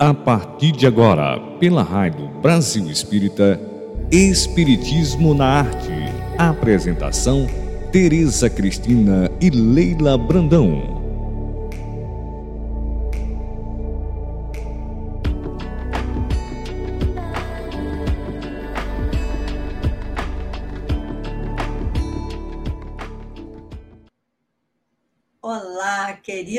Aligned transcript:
A 0.00 0.14
partir 0.14 0.72
de 0.72 0.86
agora, 0.86 1.38
pela 1.58 1.82
Rádio 1.82 2.26
Brasil 2.40 2.90
Espírita, 2.90 3.60
Espiritismo 4.10 5.34
na 5.34 5.44
Arte. 5.44 5.92
Apresentação: 6.38 7.46
Tereza 7.92 8.48
Cristina 8.48 9.30
e 9.42 9.50
Leila 9.50 10.16
Brandão. 10.16 10.99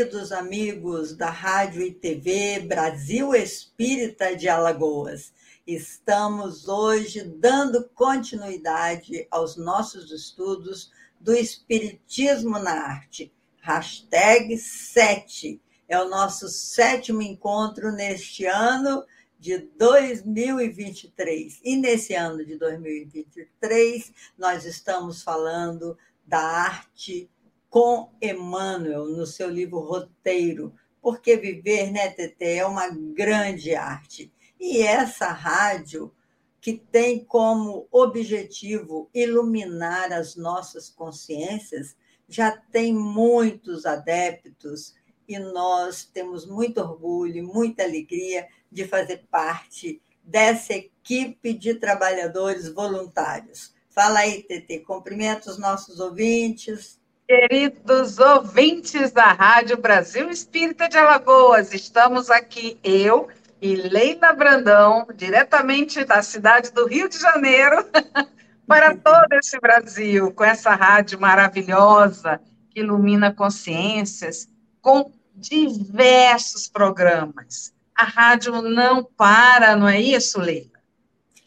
Queridos 0.01 0.31
amigos 0.31 1.15
da 1.15 1.29
Rádio 1.29 1.83
e 1.83 1.93
TV 1.93 2.61
Brasil 2.61 3.35
Espírita 3.35 4.35
de 4.35 4.49
Alagoas. 4.49 5.31
Estamos 5.65 6.67
hoje 6.67 7.23
dando 7.23 7.87
continuidade 7.89 9.27
aos 9.29 9.55
nossos 9.55 10.11
estudos 10.11 10.91
do 11.19 11.35
Espiritismo 11.35 12.57
na 12.57 12.71
Arte. 12.71 13.31
Hashtag 13.61 14.57
7 14.57 15.61
é 15.87 15.99
o 15.99 16.09
nosso 16.09 16.49
sétimo 16.49 17.21
encontro 17.21 17.91
neste 17.91 18.45
ano 18.45 19.05
de 19.37 19.59
2023. 19.77 21.59
E 21.63 21.75
nesse 21.75 22.15
ano 22.15 22.43
de 22.43 22.57
2023, 22.57 24.11
nós 24.35 24.65
estamos 24.65 25.21
falando 25.21 25.95
da 26.25 26.39
arte 26.39 27.29
com 27.71 28.09
Emmanuel 28.21 29.05
no 29.05 29.25
seu 29.25 29.49
livro 29.49 29.79
Roteiro, 29.79 30.75
porque 31.01 31.37
viver, 31.37 31.89
né, 31.89 32.09
Tete, 32.09 32.43
é 32.43 32.65
uma 32.65 32.89
grande 32.89 33.73
arte. 33.73 34.29
E 34.59 34.81
essa 34.81 35.27
rádio 35.27 36.13
que 36.59 36.73
tem 36.73 37.23
como 37.23 37.87
objetivo 37.89 39.09
iluminar 39.13 40.11
as 40.11 40.35
nossas 40.35 40.89
consciências, 40.89 41.95
já 42.27 42.51
tem 42.51 42.93
muitos 42.93 43.85
adeptos 43.85 44.93
e 45.25 45.39
nós 45.39 46.03
temos 46.03 46.45
muito 46.45 46.81
orgulho 46.81 47.37
e 47.37 47.41
muita 47.41 47.83
alegria 47.83 48.49
de 48.69 48.85
fazer 48.85 49.25
parte 49.31 50.01
dessa 50.21 50.73
equipe 50.73 51.53
de 51.53 51.75
trabalhadores 51.75 52.67
voluntários. 52.67 53.73
Fala 53.89 54.19
aí, 54.19 54.43
Tete, 54.43 54.79
cumprimenta 54.79 55.49
os 55.49 55.57
nossos 55.57 56.01
ouvintes. 56.01 57.00
Queridos 57.31 58.19
ouvintes 58.19 59.13
da 59.13 59.31
Rádio 59.31 59.77
Brasil 59.77 60.29
Espírita 60.29 60.89
de 60.89 60.97
Alagoas, 60.97 61.73
estamos 61.73 62.29
aqui, 62.29 62.77
eu 62.83 63.29
e 63.61 63.73
Leila 63.73 64.33
Brandão, 64.33 65.07
diretamente 65.15 66.03
da 66.03 66.21
cidade 66.21 66.73
do 66.73 66.85
Rio 66.85 67.07
de 67.07 67.17
Janeiro, 67.17 67.85
para 68.67 68.97
todo 68.97 69.31
esse 69.41 69.57
Brasil, 69.61 70.33
com 70.33 70.43
essa 70.43 70.75
rádio 70.75 71.21
maravilhosa 71.21 72.41
que 72.69 72.81
ilumina 72.81 73.33
consciências, 73.33 74.49
com 74.81 75.09
diversos 75.33 76.67
programas. 76.67 77.73
A 77.95 78.03
rádio 78.03 78.61
não 78.61 79.05
para, 79.05 79.73
não 79.77 79.87
é 79.87 80.01
isso, 80.01 80.37
Leila? 80.37 80.81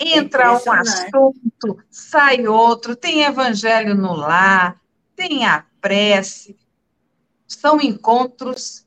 Entra 0.01 0.51
um 0.55 0.73
assunto, 0.73 1.79
sai 1.91 2.49
outro, 2.49 2.97
tem 2.97 3.25
evangelho 3.25 3.95
no 3.95 4.15
lar, 4.15 4.81
tem 5.15 5.45
a 5.45 5.63
prece, 5.85 6.57
são 7.47 7.79
encontros 7.79 8.87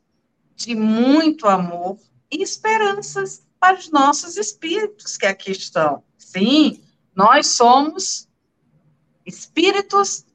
de 0.55 0.73
muito 0.73 1.47
amor 1.47 1.99
e 2.31 2.41
esperanças 2.41 3.45
para 3.59 3.77
os 3.77 3.91
nossos 3.91 4.35
espíritos 4.35 5.15
que 5.15 5.27
aqui 5.27 5.51
estão. 5.51 6.03
Sim, 6.17 6.81
nós 7.15 7.49
somos 7.49 8.27
espíritos, 9.23 10.25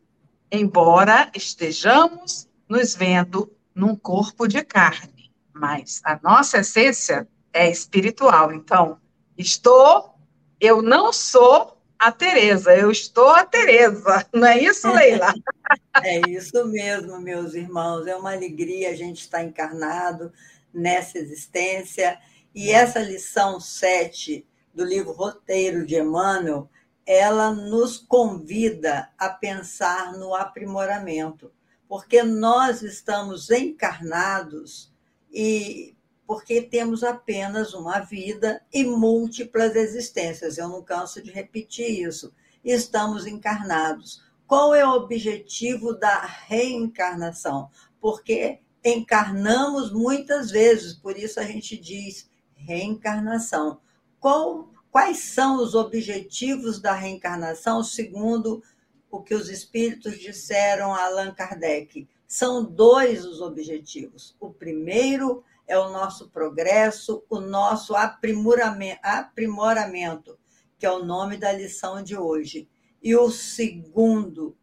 embora 0.53 1.33
estejamos 1.35 2.49
nos 2.69 2.95
vendo 2.95 3.53
num 3.75 3.97
corpo 3.97 4.47
de 4.47 4.63
carne, 4.63 5.33
mas 5.53 6.01
a 6.05 6.21
nossa 6.23 6.59
essência 6.59 7.29
é 7.53 7.69
espiritual. 7.69 8.53
Então, 8.53 9.01
estou, 9.37 10.15
eu 10.61 10.81
não 10.81 11.13
sou 11.13 11.82
a 12.03 12.11
Tereza, 12.11 12.75
eu 12.75 12.91
estou 12.91 13.31
a 13.31 13.47
Tereza, 13.47 14.27
não 14.35 14.49
é 14.49 14.59
isso, 14.59 14.91
Leila? 14.91 15.33
é 16.03 16.21
isso 16.29 16.67
mesmo, 16.67 17.21
meus 17.21 17.55
irmãos, 17.55 18.09
é 18.09 18.17
uma 18.17 18.33
alegria 18.33 18.91
a 18.91 18.95
gente 18.97 19.21
estar 19.21 19.45
encarnado 19.45 20.33
nessa 20.75 21.17
existência. 21.17 22.19
E 22.53 22.73
essa 22.73 22.99
lição 22.99 23.61
7 23.61 24.45
do 24.75 24.85
livro 24.85 25.13
Roteiro 25.13 25.87
de 25.87 25.95
Emmanuel, 25.95 26.69
ela 27.07 27.53
nos 27.53 27.99
convida 27.99 29.09
a 29.17 29.29
pensar 29.29 30.13
no 30.15 30.35
aprimoramento, 30.35 31.53
porque 31.89 32.25
nós 32.25 32.83
estamos 32.83 33.49
encarnados 33.49 34.93
e 35.33 35.95
porque 36.27 36.63
temos 36.63 37.03
apenas 37.03 37.75
uma 37.75 38.01
vida 38.01 38.63
e 38.73 38.85
múltiplas 38.85 39.75
existências. 39.75 40.59
Eu 40.59 40.69
não 40.69 40.83
canso 40.83 41.23
de 41.23 41.31
repetir 41.31 42.07
isso. 42.07 42.33
Estamos 42.65 43.27
encarnados. 43.27 44.23
Qual 44.47 44.75
é 44.75 44.87
o 44.87 44.93
objetivo 44.93 45.95
da 45.95 46.21
reencarnação? 46.21 47.71
Porque 48.01 48.61
encarnamos 48.85 49.93
muitas 49.93 50.51
vezes, 50.51 50.93
por 50.93 51.17
isso 51.17 51.41
a 51.41 51.45
gente 51.45 51.77
diz 51.77 52.29
reencarnação. 52.55 53.81
Qual, 54.21 54.71
quais 54.91 55.19
são 55.19 55.63
os 55.63 55.75
objetivos 55.75 56.81
da 56.81 56.93
reencarnação, 56.93 57.83
segundo 57.83 58.63
o 59.11 59.21
que 59.21 59.35
os 59.35 59.49
espíritos 59.49 60.19
disseram 60.19 60.95
a 60.95 61.07
Allan 61.07 61.33
Kardec? 61.33 62.09
São 62.27 62.65
dois 62.65 63.25
os 63.25 63.41
objetivos. 63.41 64.37
O 64.41 64.51
primeiro 64.51 65.45
é 65.73 65.79
o 65.79 65.89
nosso 65.89 66.29
progresso, 66.29 67.25
o 67.31 67.41
nosso 67.41 67.95
aprimoramento, 67.97 70.39
que 70.79 70.85
é 70.85 70.91
o 70.91 71.03
nome 71.03 71.39
da 71.39 71.51
lição 71.51 72.03
de 72.03 72.15
hoje. 72.15 72.69
E 73.03 73.17
o 73.17 73.31
segundo, 73.31 74.55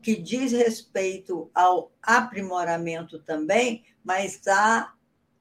que 0.00 0.16
diz 0.16 0.52
respeito 0.52 1.50
ao 1.54 1.92
aprimoramento 2.00 3.18
também, 3.18 3.84
mas 4.02 4.40
à 4.48 4.94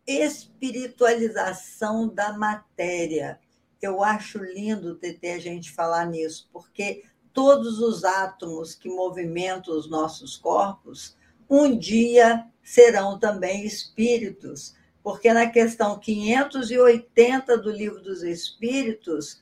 espiritualização 0.06 2.10
da 2.10 2.38
matéria. 2.38 3.40
Eu 3.82 4.04
acho 4.04 4.44
lindo, 4.44 4.96
TT, 4.96 5.30
a 5.30 5.40
gente 5.40 5.72
falar 5.72 6.08
nisso, 6.08 6.50
porque 6.52 7.06
todos 7.32 7.80
os 7.80 8.04
átomos 8.04 8.76
que 8.76 8.90
movimentam 8.90 9.78
os 9.78 9.90
nossos 9.90 10.36
corpos, 10.36 11.16
um 11.50 11.78
dia 11.78 12.46
serão 12.62 13.18
também 13.18 13.66
espíritos 13.66 14.75
porque 15.06 15.32
na 15.32 15.48
questão 15.48 16.00
580 16.00 17.60
do 17.60 17.70
Livro 17.70 18.02
dos 18.02 18.24
Espíritos, 18.24 19.40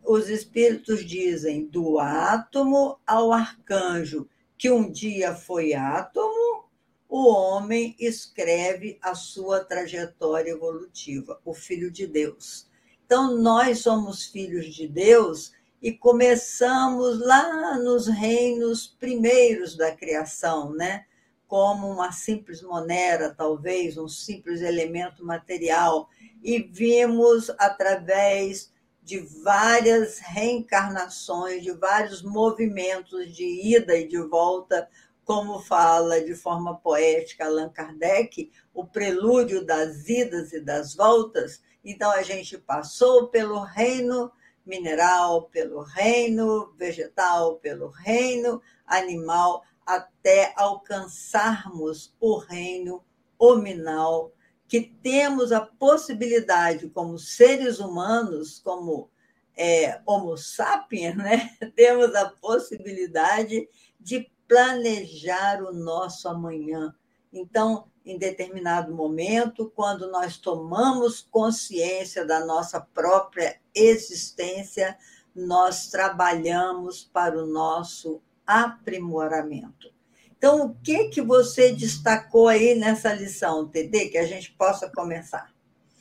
os 0.00 0.28
espíritos 0.28 1.04
dizem 1.04 1.66
do 1.66 1.98
átomo 1.98 3.00
ao 3.04 3.32
arcanjo, 3.32 4.28
que 4.56 4.70
um 4.70 4.88
dia 4.88 5.34
foi 5.34 5.74
átomo, 5.74 6.66
o 7.08 7.28
homem 7.28 7.96
escreve 7.98 8.96
a 9.02 9.12
sua 9.16 9.64
trajetória 9.64 10.52
evolutiva, 10.52 11.40
o 11.44 11.52
Filho 11.52 11.90
de 11.90 12.06
Deus. 12.06 12.68
Então, 13.04 13.36
nós 13.36 13.80
somos 13.80 14.26
filhos 14.26 14.72
de 14.72 14.86
Deus 14.86 15.52
e 15.82 15.90
começamos 15.90 17.18
lá 17.18 17.76
nos 17.76 18.06
reinos 18.06 18.86
primeiros 18.86 19.76
da 19.76 19.90
criação, 19.90 20.72
né? 20.72 21.06
Como 21.52 21.86
uma 21.86 22.10
simples 22.12 22.62
monera, 22.62 23.28
talvez, 23.28 23.98
um 23.98 24.08
simples 24.08 24.62
elemento 24.62 25.22
material, 25.22 26.08
e 26.42 26.58
vimos 26.58 27.50
através 27.58 28.72
de 29.02 29.18
várias 29.44 30.18
reencarnações, 30.18 31.62
de 31.62 31.70
vários 31.72 32.22
movimentos 32.22 33.36
de 33.36 33.44
ida 33.76 33.94
e 33.94 34.08
de 34.08 34.16
volta, 34.22 34.88
como 35.26 35.60
fala 35.60 36.22
de 36.22 36.34
forma 36.34 36.78
poética 36.78 37.44
Allan 37.44 37.68
Kardec, 37.68 38.50
o 38.72 38.86
prelúdio 38.86 39.62
das 39.62 40.08
idas 40.08 40.54
e 40.54 40.60
das 40.60 40.94
voltas. 40.94 41.62
Então, 41.84 42.10
a 42.12 42.22
gente 42.22 42.56
passou 42.56 43.28
pelo 43.28 43.60
reino 43.60 44.32
mineral, 44.64 45.50
pelo 45.50 45.82
reino 45.82 46.72
vegetal, 46.78 47.56
pelo 47.56 47.88
reino 47.88 48.62
animal, 48.86 49.62
até 49.96 50.52
alcançarmos 50.56 52.14
o 52.20 52.36
reino 52.36 53.04
hominal, 53.38 54.32
que 54.68 54.80
temos 54.80 55.52
a 55.52 55.60
possibilidade, 55.60 56.88
como 56.88 57.18
seres 57.18 57.78
humanos, 57.78 58.60
como 58.60 59.10
é, 59.56 60.00
Homo 60.06 60.36
sapiens, 60.36 61.16
né? 61.16 61.56
temos 61.76 62.14
a 62.14 62.28
possibilidade 62.30 63.68
de 64.00 64.30
planejar 64.48 65.62
o 65.62 65.72
nosso 65.72 66.28
amanhã. 66.28 66.94
Então, 67.32 67.86
em 68.04 68.18
determinado 68.18 68.94
momento, 68.94 69.72
quando 69.74 70.10
nós 70.10 70.36
tomamos 70.36 71.20
consciência 71.20 72.24
da 72.24 72.44
nossa 72.44 72.80
própria 72.80 73.60
existência, 73.74 74.98
nós 75.34 75.88
trabalhamos 75.88 77.04
para 77.04 77.42
o 77.42 77.46
nosso 77.46 78.20
aprimoramento. 78.46 79.92
Então, 80.36 80.66
o 80.66 80.74
que 80.74 81.08
que 81.08 81.22
você 81.22 81.72
destacou 81.72 82.48
aí 82.48 82.74
nessa 82.74 83.14
lição, 83.14 83.68
TD, 83.68 84.08
que 84.08 84.18
a 84.18 84.26
gente 84.26 84.50
possa 84.52 84.90
começar? 84.90 85.52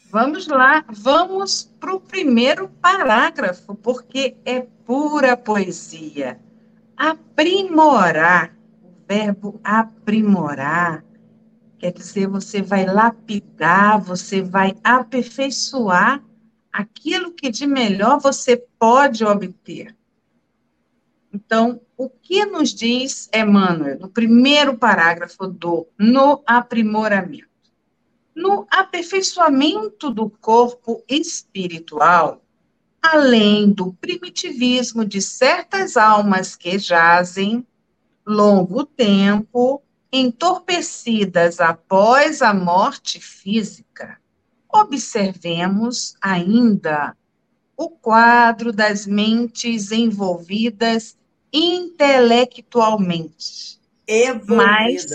Vamos 0.09 0.47
lá, 0.47 0.83
vamos 0.89 1.71
para 1.79 1.93
o 1.93 2.01
primeiro 2.01 2.67
parágrafo, 2.67 3.75
porque 3.75 4.35
é 4.43 4.61
pura 4.85 5.37
poesia. 5.37 6.39
Aprimorar, 6.97 8.57
o 8.83 9.07
verbo 9.07 9.61
aprimorar, 9.63 11.05
quer 11.77 11.93
dizer, 11.93 12.27
você 12.27 12.61
vai 12.61 12.85
lapidar, 12.85 14.01
você 14.01 14.41
vai 14.41 14.75
aperfeiçoar 14.83 16.21
aquilo 16.73 17.31
que 17.31 17.49
de 17.49 17.65
melhor 17.65 18.19
você 18.19 18.57
pode 18.77 19.23
obter. 19.23 19.95
Então, 21.33 21.79
o 22.03 22.09
que 22.09 22.43
nos 22.47 22.73
diz 22.73 23.29
Emmanuel 23.31 23.99
no 23.99 24.09
primeiro 24.09 24.75
parágrafo 24.75 25.45
do 25.45 25.87
No 25.99 26.41
Aprimoramento? 26.47 27.45
No 28.35 28.65
aperfeiçoamento 28.71 30.09
do 30.09 30.27
corpo 30.27 31.03
espiritual, 31.07 32.41
além 32.99 33.71
do 33.71 33.93
primitivismo 33.93 35.05
de 35.05 35.21
certas 35.21 35.95
almas 35.95 36.55
que 36.55 36.79
jazem 36.79 37.67
longo 38.25 38.83
tempo 38.83 39.79
entorpecidas 40.11 41.59
após 41.59 42.41
a 42.41 42.51
morte 42.51 43.19
física, 43.19 44.19
observemos 44.73 46.15
ainda 46.19 47.15
o 47.77 47.89
quadro 47.89 48.73
das 48.73 49.05
mentes 49.05 49.91
envolvidas 49.91 51.15
intelectualmente. 51.53 53.79
Evolvidas. 54.07 54.49
Mas, 54.49 55.05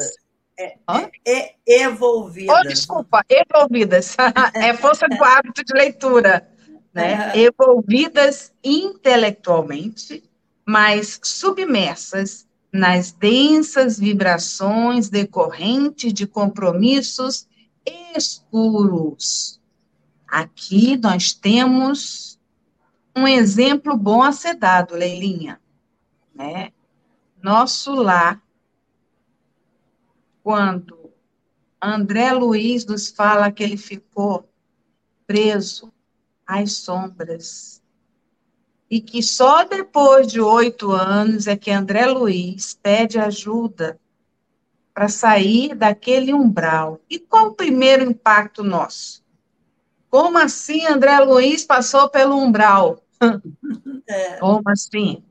é, 0.58 0.76
é, 0.88 1.10
é, 1.26 1.54
evolvidas. 1.66 2.56
Oh, 2.58 2.68
desculpa, 2.68 3.22
evolvidas. 3.28 4.16
é 4.54 4.74
força 4.74 5.06
do 5.06 5.22
hábito 5.22 5.64
de 5.64 5.74
leitura. 5.74 6.48
Né? 6.94 7.32
Uhum. 7.34 7.40
Evolvidas 7.40 8.52
intelectualmente, 8.64 10.22
mas 10.64 11.20
submersas 11.22 12.46
nas 12.72 13.12
densas 13.12 13.98
vibrações 13.98 15.08
decorrentes 15.08 16.12
de 16.12 16.26
compromissos 16.26 17.46
escuros. 18.16 19.60
Aqui 20.26 20.96
nós 20.96 21.32
temos 21.32 22.38
um 23.14 23.26
exemplo 23.26 23.96
bom 23.96 24.22
a 24.22 24.32
ser 24.32 24.54
dado, 24.54 24.94
Leilinha. 24.94 25.60
Né? 26.36 26.70
Nosso 27.42 27.94
lar, 27.94 28.42
quando 30.42 31.10
André 31.80 32.32
Luiz 32.32 32.84
nos 32.84 33.10
fala 33.10 33.50
que 33.50 33.62
ele 33.62 33.76
ficou 33.76 34.48
preso 35.26 35.92
às 36.46 36.72
sombras, 36.72 37.82
e 38.88 39.00
que 39.00 39.22
só 39.22 39.64
depois 39.64 40.28
de 40.28 40.40
oito 40.40 40.92
anos 40.92 41.46
é 41.46 41.56
que 41.56 41.70
André 41.70 42.06
Luiz 42.06 42.78
pede 42.80 43.18
ajuda 43.18 43.98
para 44.94 45.08
sair 45.08 45.74
daquele 45.74 46.32
umbral. 46.32 47.00
E 47.10 47.18
qual 47.18 47.48
o 47.48 47.54
primeiro 47.54 48.04
impacto 48.04 48.62
nosso? 48.62 49.24
Como 50.08 50.38
assim 50.38 50.86
André 50.86 51.18
Luiz 51.20 51.64
passou 51.64 52.08
pelo 52.08 52.36
umbral? 52.36 53.02
É. 54.08 54.36
Como 54.36 54.62
assim? 54.68 55.24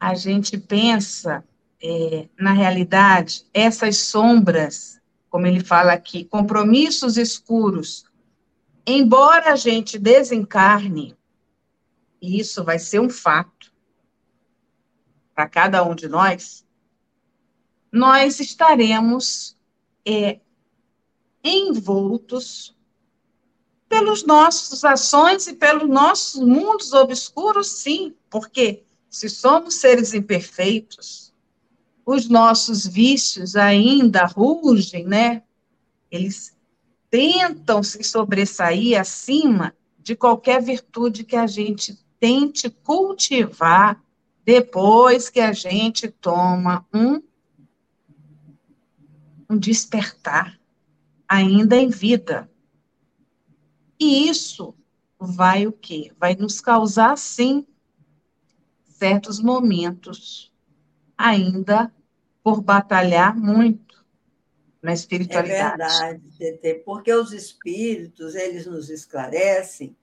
A 0.00 0.14
gente 0.14 0.56
pensa, 0.56 1.44
é, 1.82 2.26
na 2.38 2.52
realidade, 2.52 3.44
essas 3.52 3.98
sombras, 3.98 4.98
como 5.28 5.46
ele 5.46 5.62
fala 5.62 5.92
aqui, 5.92 6.24
compromissos 6.24 7.18
escuros, 7.18 8.06
embora 8.86 9.52
a 9.52 9.56
gente 9.56 9.98
desencarne, 9.98 11.14
e 12.20 12.40
isso 12.40 12.64
vai 12.64 12.78
ser 12.78 12.98
um 12.98 13.10
fato 13.10 13.70
para 15.34 15.46
cada 15.46 15.84
um 15.84 15.94
de 15.94 16.08
nós, 16.08 16.66
nós 17.92 18.40
estaremos 18.40 19.56
é, 20.04 20.40
envoltos 21.44 22.74
pelos 23.88 24.24
nossos 24.24 24.84
ações 24.84 25.46
e 25.46 25.54
pelos 25.54 25.88
nossos 25.88 26.40
mundos 26.40 26.92
obscuros, 26.92 27.66
sim, 27.66 28.14
porque 28.30 28.84
se 29.10 29.28
somos 29.28 29.74
seres 29.74 30.14
imperfeitos, 30.14 31.34
os 32.06 32.28
nossos 32.28 32.86
vícios 32.86 33.56
ainda 33.56 34.24
rugem, 34.24 35.04
né? 35.04 35.42
Eles 36.10 36.56
tentam 37.10 37.82
se 37.82 38.04
sobressair 38.04 38.98
acima 38.98 39.74
de 39.98 40.14
qualquer 40.14 40.62
virtude 40.62 41.24
que 41.24 41.34
a 41.34 41.46
gente 41.46 41.98
tente 42.20 42.70
cultivar 42.70 44.00
depois 44.44 45.28
que 45.28 45.40
a 45.40 45.52
gente 45.52 46.08
toma 46.08 46.86
um, 46.94 47.20
um 49.48 49.58
despertar 49.58 50.58
ainda 51.28 51.76
em 51.76 51.88
vida. 51.88 52.50
E 53.98 54.28
isso 54.28 54.74
vai 55.18 55.66
o 55.66 55.72
quê? 55.72 56.12
Vai 56.18 56.34
nos 56.34 56.60
causar, 56.60 57.16
sim, 57.18 57.66
certos 59.00 59.40
momentos 59.40 60.52
ainda 61.16 61.90
por 62.42 62.60
batalhar 62.60 63.34
muito 63.34 64.04
na 64.82 64.92
espiritualidade. 64.92 65.82
É 65.82 65.86
verdade, 65.86 66.22
Tete, 66.38 66.82
porque 66.84 67.10
os 67.12 67.32
espíritos, 67.32 68.34
eles 68.34 68.66
nos 68.66 68.90
esclarecem 68.90 69.96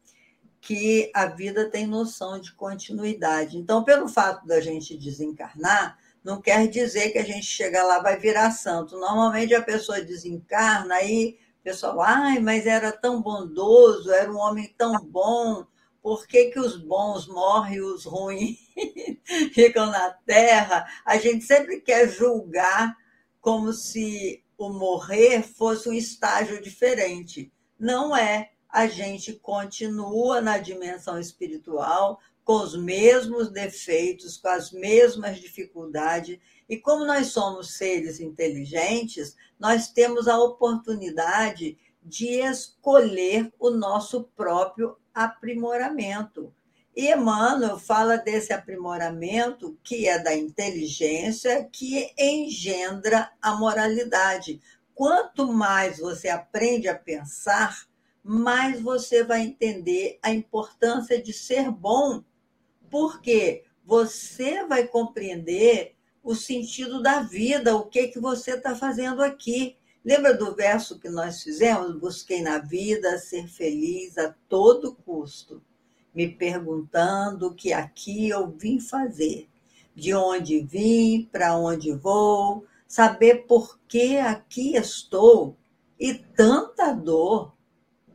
que 0.60 1.12
a 1.14 1.28
vida 1.28 1.70
tem 1.70 1.86
noção 1.86 2.40
de 2.40 2.52
continuidade. 2.54 3.56
Então, 3.56 3.84
pelo 3.84 4.08
fato 4.08 4.48
da 4.48 4.60
gente 4.60 4.98
desencarnar, 4.98 6.00
não 6.24 6.42
quer 6.42 6.68
dizer 6.68 7.12
que 7.12 7.20
a 7.20 7.24
gente 7.24 7.46
chega 7.46 7.84
lá 7.84 8.00
vai 8.00 8.18
virar 8.18 8.50
santo. 8.50 8.98
Normalmente 9.00 9.54
a 9.54 9.62
pessoa 9.62 10.02
desencarna 10.02 10.96
aí 10.96 11.38
pessoal, 11.64 12.02
ai, 12.02 12.40
mas 12.40 12.66
era 12.66 12.92
tão 12.92 13.22
bondoso, 13.22 14.12
era 14.12 14.32
um 14.32 14.38
homem 14.38 14.74
tão 14.78 14.98
bom, 15.04 15.68
por 16.02 16.26
que, 16.26 16.46
que 16.46 16.60
os 16.60 16.78
bons 16.78 17.28
morrem 17.28 17.76
e 17.76 17.82
os 17.82 18.06
ruins 18.06 18.67
ficam 19.54 19.88
na 19.88 20.12
terra? 20.26 20.86
A 21.06 21.18
gente 21.18 21.46
sempre 21.46 21.82
quer 21.82 22.10
julgar 22.10 22.96
como 23.42 23.74
se 23.74 24.44
o 24.58 24.70
morrer 24.70 25.44
fosse 25.44 25.88
um 25.88 25.94
estágio 25.94 26.62
diferente. 26.62 27.52
Não 27.80 28.16
é. 28.16 28.52
A 28.70 28.88
gente 28.88 29.34
continua 29.34 30.42
na 30.42 30.58
dimensão 30.58 31.20
espiritual, 31.20 32.20
com 32.44 32.62
os 32.62 32.76
mesmos 32.76 33.50
defeitos, 33.50 34.38
com 34.38 34.50
as 34.50 34.72
mesmas 34.72 35.40
dificuldades. 35.40 36.40
E 36.68 36.78
como 36.78 37.06
nós 37.06 37.28
somos 37.28 37.78
seres 37.78 38.20
inteligentes, 38.20 39.36
nós 39.60 39.90
temos 39.90 40.28
a 40.28 40.38
oportunidade 40.40 41.78
de 42.04 42.40
escolher 42.42 43.52
o 43.60 43.70
nosso 43.70 44.24
próprio 44.36 44.98
aprimoramento. 45.14 46.54
E 46.98 47.14
Emmanuel 47.14 47.78
fala 47.78 48.18
desse 48.18 48.52
aprimoramento 48.52 49.78
que 49.84 50.08
é 50.08 50.18
da 50.18 50.36
inteligência, 50.36 51.64
que 51.72 52.12
engendra 52.18 53.32
a 53.40 53.54
moralidade. 53.56 54.60
Quanto 54.96 55.46
mais 55.46 56.00
você 56.00 56.28
aprende 56.28 56.88
a 56.88 56.98
pensar, 56.98 57.88
mais 58.24 58.82
você 58.82 59.24
vai 59.24 59.42
entender 59.42 60.18
a 60.24 60.32
importância 60.32 61.22
de 61.22 61.32
ser 61.34 61.70
bom 61.70 62.24
porque 62.90 63.64
você 63.86 64.66
vai 64.66 64.88
compreender 64.88 65.96
o 66.24 66.34
sentido 66.34 67.00
da 67.00 67.22
vida, 67.22 67.76
o 67.76 67.86
que 67.86 68.08
que 68.08 68.20
você 68.20 68.56
está 68.56 68.76
fazendo 68.76 69.22
aqui. 69.22 69.78
Lembra 70.04 70.34
do 70.34 70.56
verso 70.56 71.00
que 71.00 71.10
nós 71.10 71.44
fizemos? 71.44 71.96
Busquei 72.00 72.42
na 72.42 72.58
vida 72.58 73.20
ser 73.20 73.48
feliz 73.48 74.18
a 74.18 74.34
todo 74.50 74.96
custo, 74.96 75.62
me 76.18 76.28
perguntando 76.28 77.46
o 77.46 77.54
que 77.54 77.72
aqui 77.72 78.30
eu 78.30 78.50
vim 78.50 78.80
fazer, 78.80 79.48
de 79.94 80.16
onde 80.16 80.60
vim, 80.62 81.30
para 81.32 81.56
onde 81.56 81.92
vou, 81.92 82.66
saber 82.88 83.46
por 83.46 83.80
que 83.88 84.18
aqui 84.18 84.76
estou 84.76 85.56
e 86.00 86.16
tanta 86.16 86.92
dor 86.92 87.54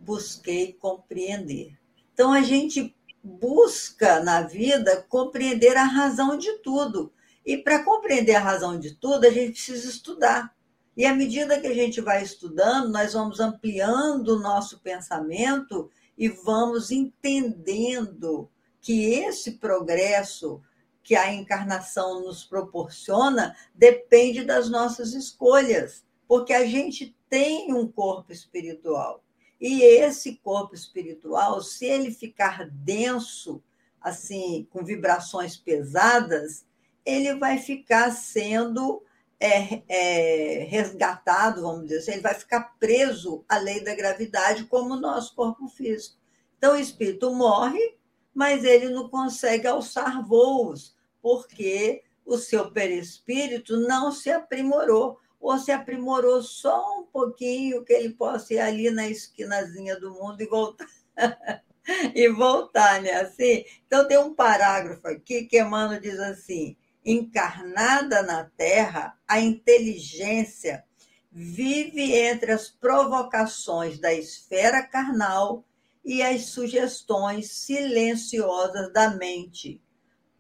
busquei 0.01 0.73
compreender. 0.73 1.79
Então 2.13 2.33
a 2.33 2.43
gente 2.43 2.93
busca 3.23 4.19
na 4.19 4.43
vida 4.43 5.07
compreender 5.09 5.77
a 5.77 5.85
razão 5.85 6.37
de 6.37 6.55
tudo. 6.59 7.13
E 7.47 7.57
para 7.57 7.85
compreender 7.85 8.35
a 8.35 8.41
razão 8.41 8.81
de 8.81 8.97
tudo, 8.97 9.27
a 9.27 9.31
gente 9.31 9.53
precisa 9.53 9.89
estudar. 9.89 10.53
E 10.97 11.07
à 11.07 11.15
medida 11.15 11.61
que 11.61 11.69
a 11.69 11.75
gente 11.75 12.01
vai 12.01 12.21
estudando, 12.25 12.91
nós 12.91 13.13
vamos 13.13 13.39
ampliando 13.39 14.31
o 14.31 14.41
nosso 14.41 14.81
pensamento 14.81 15.89
e 16.17 16.29
vamos 16.29 16.91
entendendo 16.91 18.49
que 18.81 19.15
esse 19.15 19.53
progresso 19.53 20.63
que 21.03 21.17
a 21.17 21.33
encarnação 21.33 22.23
nos 22.23 22.45
proporciona 22.45 23.57
depende 23.75 24.45
das 24.45 24.69
nossas 24.69 25.15
escolhas, 25.15 26.05
porque 26.29 26.53
a 26.53 26.65
gente 26.65 27.17
tem 27.29 27.73
um 27.73 27.87
corpo 27.91 28.33
espiritual. 28.33 29.25
E 29.61 29.83
esse 29.83 30.37
corpo 30.37 30.75
espiritual, 30.75 31.61
se 31.63 31.87
ele 31.87 32.11
ficar 32.11 32.69
denso, 32.69 33.63
assim, 34.01 34.67
com 34.71 34.85
vibrações 34.85 35.57
pesadas, 35.57 36.65
ele 37.05 37.35
vai 37.35 37.59
ficar 37.59 38.11
sendo 38.11 39.03
é, 39.43 39.83
é, 39.89 40.65
resgatado, 40.65 41.63
vamos 41.63 41.89
dizer 41.89 41.99
assim, 41.99 42.13
ele 42.13 42.21
vai 42.21 42.35
ficar 42.35 42.77
preso 42.79 43.45
à 43.49 43.59
lei 43.59 43.83
da 43.83 43.93
gravidade 43.93 44.67
como 44.67 44.95
o 44.95 45.01
nosso 45.01 45.35
corpo 45.35 45.67
físico. 45.67 46.17
Então, 46.57 46.75
o 46.75 46.79
espírito 46.79 47.35
morre, 47.35 47.97
mas 48.33 48.63
ele 48.63 48.89
não 48.89 49.09
consegue 49.09 49.67
alçar 49.67 50.25
voos, 50.25 50.97
porque 51.21 52.05
o 52.25 52.39
seu 52.39 52.71
perispírito 52.71 53.77
não 53.81 54.13
se 54.13 54.31
aprimorou, 54.31 55.19
ou 55.41 55.59
se 55.59 55.73
aprimorou 55.73 56.41
só 56.41 57.01
um 57.01 57.03
pouquinho, 57.03 57.85
que 57.85 57.93
ele 57.93 58.11
possa 58.11 58.55
ir 58.55 58.61
ali 58.61 58.91
na 58.91 59.09
esquinazinha 59.09 59.99
do 59.99 60.13
mundo 60.13 60.41
e 60.41 60.47
voltar. 60.47 60.87
e 62.15 62.29
voltar, 62.29 63.03
né? 63.03 63.11
Assim, 63.15 63.65
então 63.85 64.07
tem 64.07 64.19
um 64.19 64.33
parágrafo 64.33 65.05
aqui 65.09 65.47
que 65.47 65.61
Emmanuel 65.61 66.01
diz 66.01 66.21
assim: 66.21 66.77
encarnada 67.05 68.23
na 68.23 68.45
Terra, 68.45 69.19
a 69.27 69.41
inteligência 69.41 70.85
vive 71.31 72.15
entre 72.15 72.53
as 72.53 72.69
provocações 72.69 73.99
da 73.99 74.13
esfera 74.13 74.83
carnal 74.83 75.65
e 76.05 76.23
as 76.23 76.47
sugestões 76.47 77.51
silenciosas 77.53 78.93
da 78.93 79.11
mente. 79.11 79.81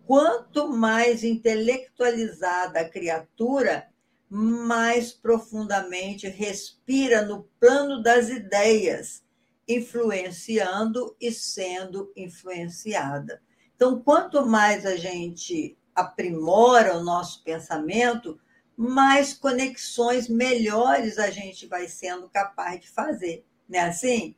Quanto 0.04 0.68
mais 0.68 1.24
intelectualizada 1.24 2.80
a 2.80 2.88
criatura, 2.88 3.88
mais 4.28 5.12
profundamente 5.12 6.28
respira 6.28 7.22
no 7.22 7.44
plano 7.60 8.02
das 8.02 8.28
ideias, 8.28 9.22
influenciando 9.68 11.16
e 11.20 11.30
sendo 11.30 12.12
influenciada. 12.16 13.42
Então, 13.76 14.02
quanto 14.02 14.44
mais 14.44 14.84
a 14.84 14.96
gente 14.96 15.76
aprimora 15.94 16.96
o 16.96 17.02
nosso 17.02 17.42
pensamento, 17.42 18.38
mais 18.76 19.34
conexões 19.34 20.28
melhores 20.28 21.18
a 21.18 21.30
gente 21.30 21.66
vai 21.66 21.86
sendo 21.88 22.28
capaz 22.28 22.80
de 22.80 22.90
fazer. 22.90 23.44
Não 23.68 23.78
é 23.78 23.82
assim? 23.84 24.34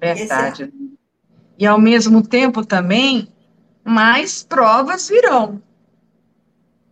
Verdade. 0.00 0.64
É... 0.64 0.68
E, 1.58 1.66
ao 1.66 1.80
mesmo 1.80 2.26
tempo, 2.26 2.64
também, 2.64 3.28
mais 3.84 4.42
provas 4.42 5.08
virão. 5.08 5.62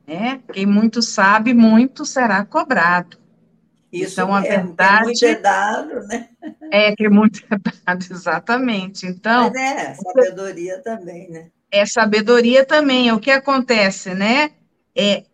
Né? 0.07 0.41
Quem 0.52 0.67
muito 0.67 1.02
sabe, 1.02 1.55
muito 1.55 2.05
será 2.05 2.45
cobrado. 2.45 3.19
Isso 3.93 4.21
então, 4.21 4.35
a 4.35 4.41
verdade. 4.41 5.05
Muito 5.05 5.26
é 5.26 5.35
dado, 5.35 6.07
né? 6.07 6.29
É, 6.71 6.97
que 6.97 7.09
muito 7.09 7.43
é 7.50 7.59
dado, 7.85 8.05
exatamente. 8.11 9.07
Então. 9.07 9.50
Mas 9.50 9.55
é, 9.55 9.95
sabedoria 9.95 10.83
também, 10.83 11.31
né? 11.31 11.50
É 11.73 11.87
sabedoria 11.87 12.64
também. 12.64 13.09
É 13.09 13.14
o 13.14 13.19
que 13.19 13.31
acontece, 13.31 14.14
né? 14.14 14.52
É 14.95 15.25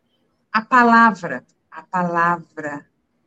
a 0.52 0.62
palavra, 0.62 1.44
a 1.70 1.82
palavra 1.82 2.86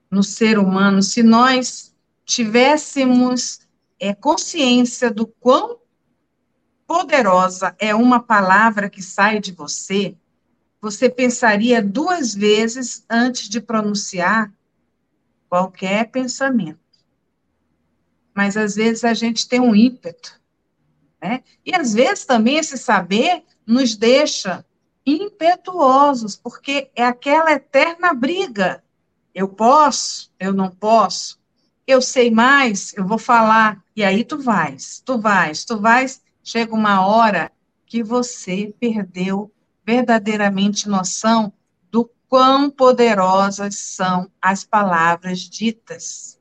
no 0.10 0.24
ser 0.24 0.58
humano, 0.58 1.04
se 1.04 1.22
nós 1.22 1.94
tivéssemos 2.26 3.60
é, 4.00 4.14
consciência 4.14 5.12
do 5.12 5.28
quão 5.28 5.80
poderosa 6.88 7.76
é 7.80 7.94
uma 7.96 8.20
palavra 8.20 8.90
que 8.90 9.02
sai 9.02 9.40
de 9.40 9.54
você, 9.54 10.16
você 10.82 11.10
pensaria 11.10 11.82
duas 11.82 12.34
vezes 12.34 13.06
antes 13.10 13.48
de 13.48 13.62
pronunciar 13.62 14.52
qualquer 15.48 16.10
pensamento. 16.10 16.80
Mas 18.34 18.58
às 18.58 18.76
vezes 18.76 19.04
a 19.04 19.14
gente 19.14 19.48
tem 19.48 19.60
um 19.60 19.76
ímpeto 19.76 20.41
né? 21.22 21.44
E 21.66 21.76
às 21.76 21.94
vezes 21.94 22.26
também 22.26 22.58
esse 22.58 22.78
saber 22.78 23.44
nos 23.66 23.96
deixa 23.96 24.66
impetuosos, 25.06 26.36
porque 26.36 26.90
é 26.96 27.04
aquela 27.04 27.52
eterna 27.52 28.14
briga. 28.14 28.84
Eu 29.34 29.48
posso, 29.48 30.32
eu 30.40 30.54
não 30.54 30.70
posso, 30.70 31.40
eu 31.88 32.02
sei 32.02 32.30
mais, 32.32 32.94
eu 32.96 33.06
vou 33.06 33.18
falar, 33.18 33.84
e 33.96 34.04
aí 34.04 34.24
tu 34.24 34.38
vais, 34.38 35.02
tu 35.06 35.20
vais, 35.20 35.66
tu 35.66 35.80
vais. 35.80 36.22
Chega 36.44 36.74
uma 36.74 37.06
hora 37.06 37.52
que 37.86 38.04
você 38.04 38.74
perdeu 38.80 39.52
verdadeiramente 39.86 40.88
noção 40.88 41.54
do 41.92 42.10
quão 42.28 42.70
poderosas 42.70 43.76
são 43.76 44.32
as 44.42 44.64
palavras 44.64 45.40
ditas. 45.40 46.40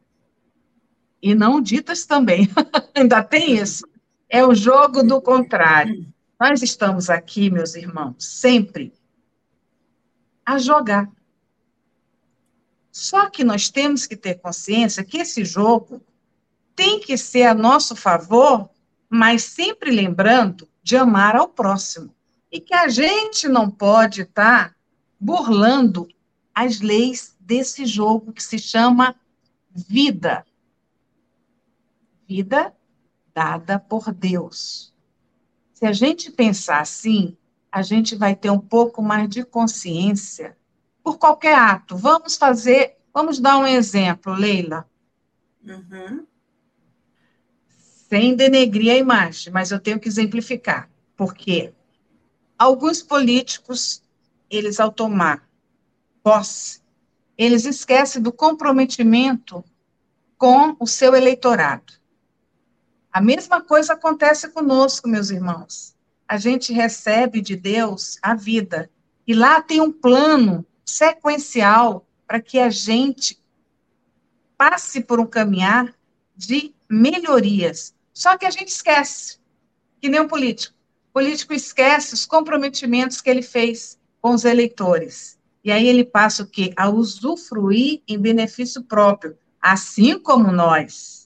E 1.22 1.34
não 1.34 1.60
ditas 1.60 2.06
também, 2.06 2.48
ainda 2.94 3.22
tem 3.22 3.56
isso. 3.58 3.84
É 4.32 4.46
o 4.46 4.54
jogo 4.54 5.02
do 5.02 5.20
contrário. 5.20 6.06
Nós 6.38 6.62
estamos 6.62 7.10
aqui, 7.10 7.50
meus 7.50 7.74
irmãos, 7.74 8.14
sempre 8.24 8.92
a 10.46 10.56
jogar. 10.56 11.10
Só 12.92 13.28
que 13.28 13.42
nós 13.42 13.68
temos 13.68 14.06
que 14.06 14.16
ter 14.16 14.36
consciência 14.36 15.02
que 15.02 15.18
esse 15.18 15.44
jogo 15.44 16.00
tem 16.76 17.00
que 17.00 17.18
ser 17.18 17.42
a 17.42 17.54
nosso 17.54 17.96
favor, 17.96 18.70
mas 19.08 19.42
sempre 19.42 19.90
lembrando 19.90 20.68
de 20.80 20.96
amar 20.96 21.34
ao 21.34 21.48
próximo. 21.48 22.14
E 22.52 22.60
que 22.60 22.72
a 22.72 22.88
gente 22.88 23.48
não 23.48 23.68
pode 23.68 24.22
estar 24.22 24.68
tá 24.70 24.76
burlando 25.18 26.06
as 26.54 26.80
leis 26.80 27.36
desse 27.40 27.84
jogo 27.84 28.32
que 28.32 28.42
se 28.42 28.60
chama 28.60 29.16
vida. 29.74 30.46
Vida 32.28 32.72
dada 33.40 33.78
por 33.78 34.12
Deus. 34.12 34.92
Se 35.72 35.86
a 35.86 35.92
gente 35.94 36.30
pensar 36.30 36.80
assim, 36.80 37.38
a 37.72 37.80
gente 37.80 38.14
vai 38.14 38.36
ter 38.36 38.50
um 38.50 38.58
pouco 38.60 39.00
mais 39.02 39.30
de 39.30 39.42
consciência 39.44 40.54
por 41.02 41.16
qualquer 41.16 41.54
ato. 41.54 41.96
Vamos 41.96 42.36
fazer, 42.36 42.98
vamos 43.14 43.40
dar 43.40 43.56
um 43.56 43.66
exemplo, 43.66 44.34
Leila. 44.34 44.86
Uhum. 45.66 46.26
Sem 48.10 48.36
denegrir 48.36 48.92
a 48.92 48.98
imagem, 48.98 49.50
mas 49.50 49.70
eu 49.70 49.80
tenho 49.80 49.98
que 49.98 50.08
exemplificar. 50.08 50.90
Porque 51.16 51.72
alguns 52.58 53.02
políticos, 53.02 54.02
eles 54.50 54.78
ao 54.78 54.92
tomar 54.92 55.48
posse, 56.22 56.82
eles 57.38 57.64
esquecem 57.64 58.20
do 58.20 58.32
comprometimento 58.32 59.64
com 60.36 60.76
o 60.78 60.86
seu 60.86 61.14
eleitorado. 61.14 61.99
A 63.12 63.20
mesma 63.20 63.60
coisa 63.60 63.94
acontece 63.94 64.48
conosco, 64.50 65.08
meus 65.08 65.30
irmãos. 65.30 65.96
A 66.28 66.36
gente 66.36 66.72
recebe 66.72 67.40
de 67.40 67.56
Deus 67.56 68.18
a 68.22 68.34
vida. 68.34 68.88
E 69.26 69.34
lá 69.34 69.60
tem 69.60 69.80
um 69.80 69.90
plano 69.90 70.64
sequencial 70.84 72.06
para 72.26 72.40
que 72.40 72.60
a 72.60 72.70
gente 72.70 73.42
passe 74.56 75.00
por 75.00 75.18
um 75.18 75.26
caminhar 75.26 75.92
de 76.36 76.72
melhorias. 76.88 77.94
Só 78.14 78.38
que 78.38 78.46
a 78.46 78.50
gente 78.50 78.68
esquece, 78.68 79.38
que 80.00 80.08
nem 80.08 80.20
um 80.20 80.28
político. 80.28 80.76
O 81.08 81.12
político 81.14 81.52
esquece 81.52 82.14
os 82.14 82.24
comprometimentos 82.24 83.20
que 83.20 83.28
ele 83.28 83.42
fez 83.42 83.98
com 84.20 84.32
os 84.32 84.44
eleitores. 84.44 85.36
E 85.64 85.72
aí 85.72 85.88
ele 85.88 86.04
passa 86.04 86.44
o 86.44 86.46
quê? 86.46 86.72
A 86.76 86.88
usufruir 86.88 88.02
em 88.06 88.18
benefício 88.18 88.84
próprio, 88.84 89.36
assim 89.60 90.18
como 90.18 90.52
nós. 90.52 91.19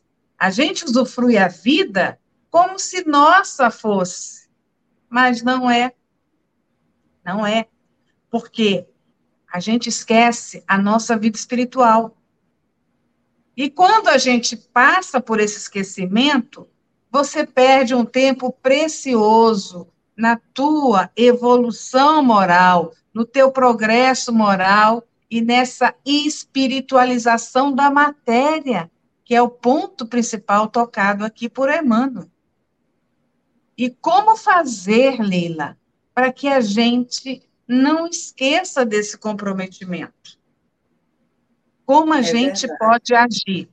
A 0.45 0.51
gente 0.51 0.85
usufrui 0.85 1.39
a 1.39 1.49
vida 1.49 2.21
como 2.51 2.79
se 2.79 3.03
nossa 3.09 3.71
fosse, 3.71 4.47
mas 5.09 5.41
não 5.41 5.71
é. 5.71 5.95
Não 7.25 7.47
é. 7.47 7.67
Porque 8.31 8.87
a 9.51 9.59
gente 9.59 9.89
esquece 9.89 10.63
a 10.69 10.77
nossa 10.77 11.17
vida 11.17 11.39
espiritual. 11.39 12.15
E 13.57 13.71
quando 13.71 14.09
a 14.09 14.19
gente 14.19 14.55
passa 14.55 15.19
por 15.19 15.41
esse 15.41 15.57
esquecimento, 15.57 16.69
você 17.11 17.47
perde 17.47 17.95
um 17.95 18.05
tempo 18.05 18.53
precioso 18.53 19.89
na 20.15 20.37
tua 20.53 21.11
evolução 21.17 22.23
moral, 22.23 22.93
no 23.15 23.25
teu 23.25 23.51
progresso 23.51 24.31
moral 24.31 25.05
e 25.31 25.41
nessa 25.41 25.95
espiritualização 26.05 27.75
da 27.75 27.91
matéria 27.91 28.91
que 29.25 29.35
é 29.35 29.41
o 29.41 29.49
ponto 29.49 30.07
principal 30.07 30.69
tocado 30.69 31.25
aqui 31.25 31.49
por 31.49 31.71
Emmanuel. 31.71 32.29
E 33.77 33.91
como 33.91 34.37
fazer, 34.37 35.21
Leila, 35.21 35.77
para 36.15 36.33
que 36.33 36.47
a 36.47 36.61
gente 36.61 37.43
não 37.67 38.07
esqueça 38.07 38.85
desse 38.85 39.19
comprometimento? 39.19 40.39
Como 41.85 42.13
a 42.13 42.21
é 42.21 42.23
gente 42.23 42.67
verdade. 42.67 42.79
pode 42.79 43.15
agir? 43.15 43.69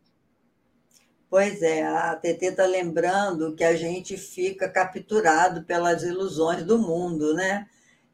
Pois 1.30 1.62
é, 1.62 1.84
a 1.84 2.16
TT 2.16 2.48
está 2.48 2.66
lembrando 2.66 3.56
que 3.56 3.64
a 3.64 3.76
gente 3.76 4.18
fica 4.18 4.68
capturado 4.68 5.64
pelas 5.64 6.04
ilusões 6.04 6.66
do 6.66 6.78
mundo, 6.78 7.34
né? 7.34 7.68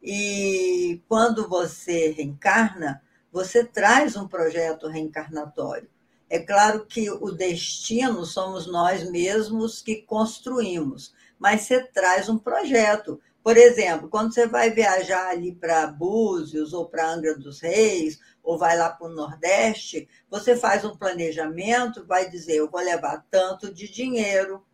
E 0.03 1.01
quando 1.07 1.47
você 1.47 2.11
reencarna, 2.11 3.01
você 3.31 3.63
traz 3.63 4.15
um 4.15 4.27
projeto 4.27 4.87
reencarnatório. 4.87 5.89
É 6.29 6.39
claro 6.39 6.85
que 6.85 7.09
o 7.09 7.31
destino 7.31 8.25
somos 8.25 8.67
nós 8.67 9.09
mesmos 9.09 9.81
que 9.81 10.01
construímos, 10.01 11.13
mas 11.39 11.61
você 11.61 11.81
traz 11.81 12.27
um 12.27 12.37
projeto. 12.37 13.19
Por 13.41 13.55
exemplo, 13.55 14.09
quando 14.09 14.33
você 14.33 14.45
vai 14.45 14.69
viajar 14.69 15.29
ali 15.29 15.55
para 15.55 15.87
Búzios 15.87 16.73
ou 16.73 16.89
para 16.89 17.09
Angra 17.09 17.33
dos 17.33 17.61
Reis, 17.61 18.19
ou 18.43 18.57
vai 18.57 18.77
lá 18.77 18.89
para 18.89 19.07
o 19.07 19.13
Nordeste, 19.13 20.09
você 20.29 20.57
faz 20.57 20.83
um 20.83 20.97
planejamento, 20.97 22.05
vai 22.05 22.29
dizer: 22.29 22.57
eu 22.57 22.69
vou 22.69 22.81
levar 22.81 23.25
tanto 23.31 23.73
de 23.73 23.89
dinheiro, 23.89 24.65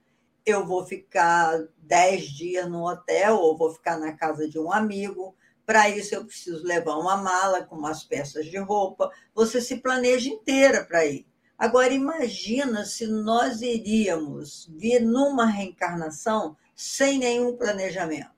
eu 0.44 0.66
vou 0.66 0.84
ficar 0.84 1.68
dez 1.78 2.24
dias 2.32 2.68
no 2.68 2.90
hotel, 2.90 3.36
ou 3.38 3.56
vou 3.56 3.72
ficar 3.72 4.00
na 4.00 4.14
casa 4.14 4.50
de 4.50 4.58
um 4.58 4.72
amigo. 4.72 5.36
Para 5.68 5.88
isso, 5.88 6.16
eu 6.16 6.26
preciso 6.26 6.66
levar 6.66 6.98
uma 6.98 7.16
mala 7.16 7.64
com 7.64 7.76
umas 7.76 8.04
peças 8.04 8.48
de 8.48 8.58
roupa. 8.58 9.12
Você 9.36 9.62
se 9.62 9.78
planeja 9.78 10.30
inteira 10.30 10.84
para 10.84 11.06
ir. 11.06 11.28
Agora, 11.58 11.94
imagina 11.94 12.84
se 12.86 13.08
nós 13.08 13.62
iríamos 13.62 14.70
vir 14.76 15.02
numa 15.02 15.46
reencarnação 15.46 16.58
sem 16.76 17.20
nenhum 17.20 17.56
planejamento. 17.56 18.32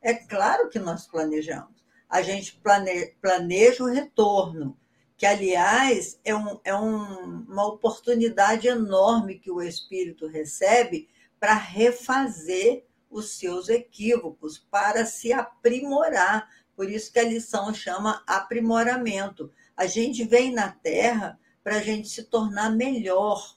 É 0.00 0.14
claro 0.14 0.68
que 0.68 0.78
nós 0.78 1.06
planejamos. 1.06 1.84
A 2.08 2.22
gente 2.22 2.56
plane, 2.56 3.14
planeja 3.20 3.82
o 3.82 3.88
retorno, 3.88 4.78
que, 5.16 5.26
aliás, 5.26 6.20
é, 6.24 6.34
um, 6.34 6.60
é 6.62 6.74
um, 6.74 7.44
uma 7.48 7.66
oportunidade 7.66 8.68
enorme 8.68 9.38
que 9.38 9.50
o 9.50 9.60
espírito 9.60 10.28
recebe 10.28 11.08
para 11.40 11.54
refazer 11.54 12.84
os 13.10 13.38
seus 13.38 13.68
equívocos, 13.68 14.58
para 14.58 15.04
se 15.04 15.32
aprimorar. 15.32 16.48
Por 16.76 16.88
isso 16.88 17.12
que 17.12 17.18
a 17.18 17.24
lição 17.24 17.74
chama 17.74 18.22
aprimoramento. 18.26 19.50
A 19.76 19.86
gente 19.86 20.24
vem 20.24 20.52
na 20.52 20.70
Terra 20.70 21.38
para 21.68 21.76
a 21.76 21.82
gente 21.82 22.08
se 22.08 22.22
tornar 22.22 22.70
melhor. 22.70 23.54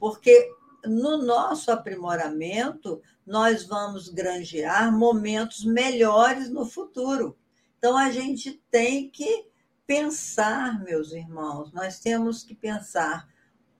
Porque 0.00 0.50
no 0.84 1.18
nosso 1.18 1.70
aprimoramento, 1.70 3.00
nós 3.24 3.62
vamos 3.62 4.08
granjear 4.08 4.90
momentos 4.90 5.64
melhores 5.64 6.50
no 6.50 6.66
futuro. 6.66 7.38
Então, 7.78 7.96
a 7.96 8.10
gente 8.10 8.60
tem 8.72 9.08
que 9.08 9.46
pensar, 9.86 10.82
meus 10.82 11.12
irmãos, 11.12 11.72
nós 11.72 12.00
temos 12.00 12.42
que 12.42 12.56
pensar 12.56 13.28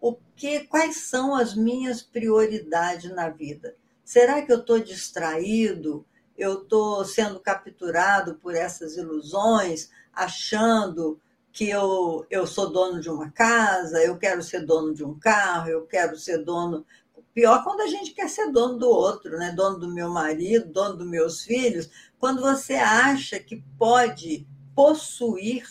o 0.00 0.14
que, 0.36 0.60
quais 0.60 0.98
são 0.98 1.34
as 1.34 1.56
minhas 1.56 2.00
prioridades 2.00 3.10
na 3.10 3.28
vida. 3.28 3.74
Será 4.04 4.40
que 4.40 4.52
eu 4.52 4.60
estou 4.60 4.78
distraído? 4.78 6.06
Eu 6.36 6.62
estou 6.62 7.04
sendo 7.04 7.40
capturado 7.40 8.36
por 8.36 8.54
essas 8.54 8.96
ilusões, 8.96 9.90
achando 10.12 11.20
que 11.58 11.68
eu, 11.68 12.24
eu 12.30 12.46
sou 12.46 12.70
dono 12.70 13.00
de 13.00 13.10
uma 13.10 13.32
casa, 13.32 14.00
eu 14.00 14.16
quero 14.16 14.40
ser 14.44 14.64
dono 14.64 14.94
de 14.94 15.04
um 15.04 15.18
carro, 15.18 15.68
eu 15.68 15.84
quero 15.86 16.16
ser 16.16 16.38
dono. 16.44 16.86
Pior 17.34 17.64
quando 17.64 17.80
a 17.80 17.88
gente 17.88 18.12
quer 18.12 18.30
ser 18.30 18.52
dono 18.52 18.78
do 18.78 18.88
outro, 18.88 19.36
né? 19.36 19.50
dono 19.50 19.76
do 19.76 19.92
meu 19.92 20.08
marido, 20.08 20.72
dono 20.72 20.98
dos 20.98 21.08
meus 21.08 21.42
filhos. 21.42 21.90
Quando 22.16 22.40
você 22.42 22.74
acha 22.74 23.40
que 23.40 23.60
pode 23.76 24.46
possuir 24.72 25.66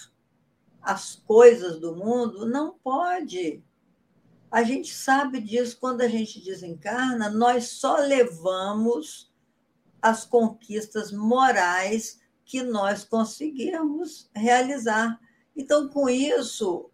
as 0.81 1.15
coisas 1.25 1.79
do 1.79 1.95
mundo, 1.95 2.45
não 2.45 2.73
pode. 2.83 3.63
A 4.51 4.63
gente 4.63 4.93
sabe 4.93 5.39
disso, 5.39 5.77
quando 5.79 6.01
a 6.01 6.09
gente 6.09 6.43
desencarna, 6.43 7.29
nós 7.29 7.69
só 7.69 7.95
levamos 7.95 9.31
as 10.01 10.25
conquistas 10.25 11.13
morais 11.13 12.19
que 12.43 12.61
nós 12.61 13.05
conseguirmos 13.05 14.29
realizar. 14.35 15.17
Então, 15.57 15.89
com 15.89 16.07
isso, 16.07 16.91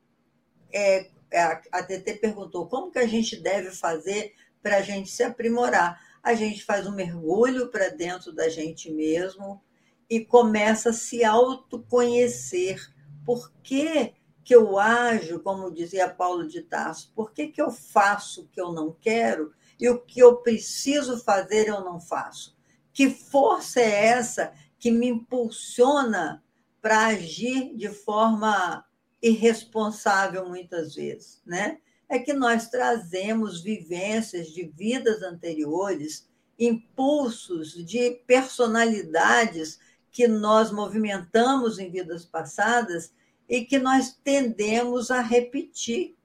é, 0.71 1.09
é 1.29 1.43
a 1.69 1.83
TT 1.83 2.15
perguntou 2.21 2.65
como 2.67 2.89
que 2.89 2.97
a 2.97 3.05
gente 3.05 3.35
deve 3.35 3.71
fazer 3.71 4.33
para 4.61 4.77
a 4.77 4.81
gente 4.81 5.09
se 5.09 5.21
aprimorar. 5.21 6.01
A 6.23 6.33
gente 6.33 6.63
faz 6.63 6.87
um 6.87 6.95
mergulho 6.95 7.67
para 7.67 7.89
dentro 7.89 8.31
da 8.31 8.47
gente 8.47 8.89
mesmo 8.89 9.61
e 10.09 10.23
começa 10.23 10.91
a 10.91 10.93
se 10.93 11.25
autoconhecer. 11.25 12.79
Por 13.25 13.51
que, 13.61 14.13
que 14.45 14.55
eu 14.55 14.79
ajo, 14.79 15.41
como 15.41 15.69
dizia 15.69 16.09
Paulo 16.09 16.47
de 16.47 16.61
Tarso, 16.61 17.11
por 17.13 17.33
que, 17.33 17.47
que 17.47 17.61
eu 17.61 17.69
faço 17.69 18.43
o 18.43 18.47
que 18.47 18.61
eu 18.61 18.71
não 18.71 18.93
quero 18.93 19.51
e 19.77 19.89
o 19.89 19.99
que 19.99 20.21
eu 20.21 20.37
preciso 20.37 21.21
fazer 21.21 21.67
eu 21.67 21.81
não 21.81 21.99
faço? 21.99 22.55
Que 22.93 23.09
força 23.09 23.81
é 23.81 24.05
essa 24.05 24.53
que 24.79 24.89
me 24.89 25.07
impulsiona 25.07 26.41
para 26.83 27.05
agir 27.07 27.73
de 27.77 27.87
forma 27.87 28.85
irresponsável 29.21 30.49
muitas 30.49 30.95
vezes, 30.95 31.41
né? 31.45 31.77
É 32.09 32.19
que 32.19 32.33
nós 32.33 32.69
trazemos 32.69 33.61
vivências 33.61 34.49
de 34.49 34.65
vidas 34.65 35.23
anteriores, 35.23 36.29
impulsos 36.59 37.73
de 37.85 38.21
personalidades 38.27 39.79
que 40.11 40.27
nós 40.27 40.73
movimentamos 40.73 41.79
em 41.79 41.89
vidas 41.89 42.25
passadas 42.25 43.13
e 43.47 43.63
que 43.63 43.79
nós 43.79 44.19
tendemos 44.21 45.09
a 45.09 45.21
repetir. 45.21 46.17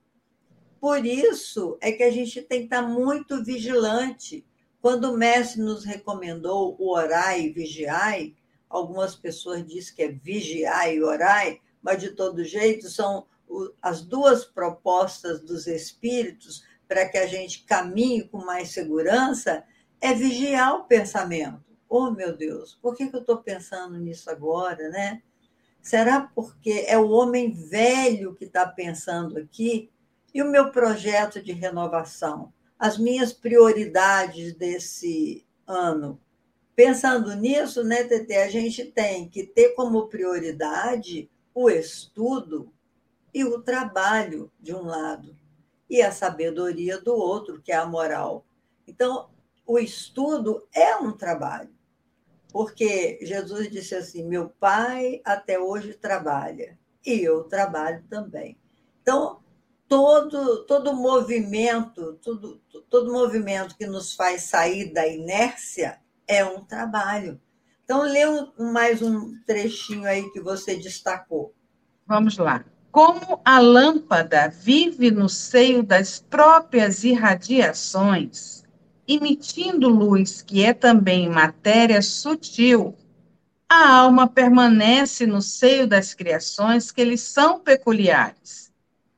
Por 0.80 1.06
isso 1.06 1.78
é 1.80 1.92
que 1.92 2.02
a 2.02 2.10
gente 2.10 2.42
tem 2.42 2.60
que 2.60 2.64
estar 2.64 2.82
muito 2.82 3.44
vigilante. 3.44 4.44
Quando 4.82 5.12
o 5.12 5.16
mestre 5.16 5.62
nos 5.62 5.84
recomendou 5.84 6.74
o 6.80 6.90
orai 6.90 7.42
e 7.42 7.52
vigiai, 7.52 8.34
algumas 8.68 9.14
pessoas 9.14 9.66
dizem 9.66 9.94
que 9.94 10.02
é 10.02 10.08
vigiar 10.08 10.92
e 10.92 11.02
orar, 11.02 11.56
mas 11.82 12.00
de 12.00 12.10
todo 12.10 12.44
jeito 12.44 12.88
são 12.88 13.26
as 13.80 14.02
duas 14.02 14.44
propostas 14.44 15.40
dos 15.40 15.66
espíritos 15.66 16.64
para 16.86 17.08
que 17.08 17.18
a 17.18 17.26
gente 17.26 17.64
caminhe 17.64 18.28
com 18.28 18.38
mais 18.38 18.70
segurança 18.70 19.64
é 20.00 20.14
vigiar 20.14 20.74
o 20.76 20.84
pensamento. 20.84 21.64
Oh, 21.88 22.10
meu 22.10 22.36
Deus, 22.36 22.78
por 22.80 22.94
que, 22.94 23.08
que 23.08 23.16
eu 23.16 23.20
estou 23.20 23.38
pensando 23.38 23.98
nisso 23.98 24.30
agora, 24.30 24.88
né? 24.90 25.22
Será 25.80 26.20
porque 26.20 26.84
é 26.86 26.98
o 26.98 27.08
homem 27.08 27.52
velho 27.52 28.34
que 28.34 28.44
está 28.44 28.66
pensando 28.66 29.38
aqui? 29.38 29.90
E 30.34 30.42
o 30.42 30.50
meu 30.50 30.70
projeto 30.70 31.42
de 31.42 31.52
renovação? 31.52 32.52
As 32.78 32.98
minhas 32.98 33.32
prioridades 33.32 34.54
desse 34.54 35.46
ano? 35.66 36.20
Pensando 36.78 37.34
nisso, 37.34 37.82
né, 37.82 38.04
Tete, 38.04 38.34
a 38.34 38.48
gente 38.48 38.84
tem 38.84 39.28
que 39.28 39.42
ter 39.42 39.70
como 39.70 40.06
prioridade 40.06 41.28
o 41.52 41.68
estudo 41.68 42.72
e 43.34 43.42
o 43.42 43.60
trabalho 43.60 44.48
de 44.60 44.72
um 44.72 44.82
lado 44.82 45.36
e 45.90 46.00
a 46.00 46.12
sabedoria 46.12 46.96
do 47.00 47.16
outro, 47.16 47.60
que 47.60 47.72
é 47.72 47.74
a 47.74 47.84
moral. 47.84 48.46
Então, 48.86 49.28
o 49.66 49.76
estudo 49.76 50.68
é 50.72 50.94
um 50.94 51.10
trabalho, 51.10 51.74
porque 52.52 53.18
Jesus 53.22 53.68
disse 53.68 53.96
assim: 53.96 54.22
Meu 54.22 54.48
pai 54.48 55.20
até 55.24 55.58
hoje 55.58 55.94
trabalha 55.94 56.78
e 57.04 57.20
eu 57.20 57.42
trabalho 57.42 58.04
também. 58.08 58.56
Então, 59.02 59.40
todo 59.88 60.64
todo 60.64 60.94
movimento, 60.94 62.20
todo, 62.22 62.60
todo 62.88 63.12
movimento 63.12 63.76
que 63.76 63.84
nos 63.84 64.14
faz 64.14 64.42
sair 64.42 64.92
da 64.92 65.08
inércia 65.08 66.00
é 66.28 66.44
um 66.44 66.62
trabalho. 66.62 67.40
Então, 67.84 68.02
lê 68.02 68.20
mais 68.58 69.00
um 69.00 69.34
trechinho 69.46 70.06
aí 70.06 70.30
que 70.30 70.40
você 70.40 70.76
destacou. 70.76 71.54
Vamos 72.06 72.36
lá. 72.36 72.64
Como 72.90 73.40
a 73.44 73.58
lâmpada 73.58 74.48
vive 74.48 75.10
no 75.10 75.28
seio 75.28 75.82
das 75.82 76.20
próprias 76.20 77.04
irradiações, 77.04 78.64
emitindo 79.06 79.88
luz 79.88 80.42
que 80.42 80.64
é 80.64 80.72
também 80.72 81.28
matéria 81.28 82.02
sutil, 82.02 82.96
a 83.68 83.90
alma 83.90 84.26
permanece 84.26 85.26
no 85.26 85.42
seio 85.42 85.86
das 85.86 86.14
criações 86.14 86.90
que 86.90 87.04
lhes 87.04 87.20
são 87.20 87.60
peculiares, 87.60 88.72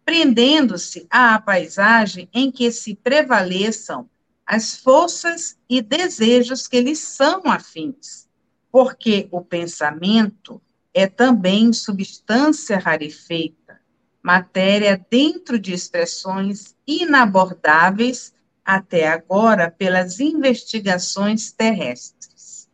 prendendo-se 0.05 1.07
à 1.09 1.41
paisagem 1.41 2.29
em 2.35 2.51
que 2.51 2.73
se 2.73 2.97
prevaleçam 2.97 4.10
as 4.51 4.75
forças 4.75 5.57
e 5.69 5.81
desejos 5.81 6.67
que 6.67 6.81
lhes 6.81 6.99
são 6.99 7.43
afins, 7.45 8.29
porque 8.69 9.29
o 9.31 9.41
pensamento 9.43 10.61
é 10.93 11.07
também 11.07 11.73
substância 11.73 12.77
rarefeita, 12.77 13.81
matéria 14.21 15.07
dentro 15.09 15.57
de 15.57 15.73
expressões 15.73 16.75
inabordáveis 16.85 18.35
até 18.65 19.07
agora 19.07 19.71
pelas 19.71 20.19
investigações 20.19 21.53
terrestres. 21.53 22.69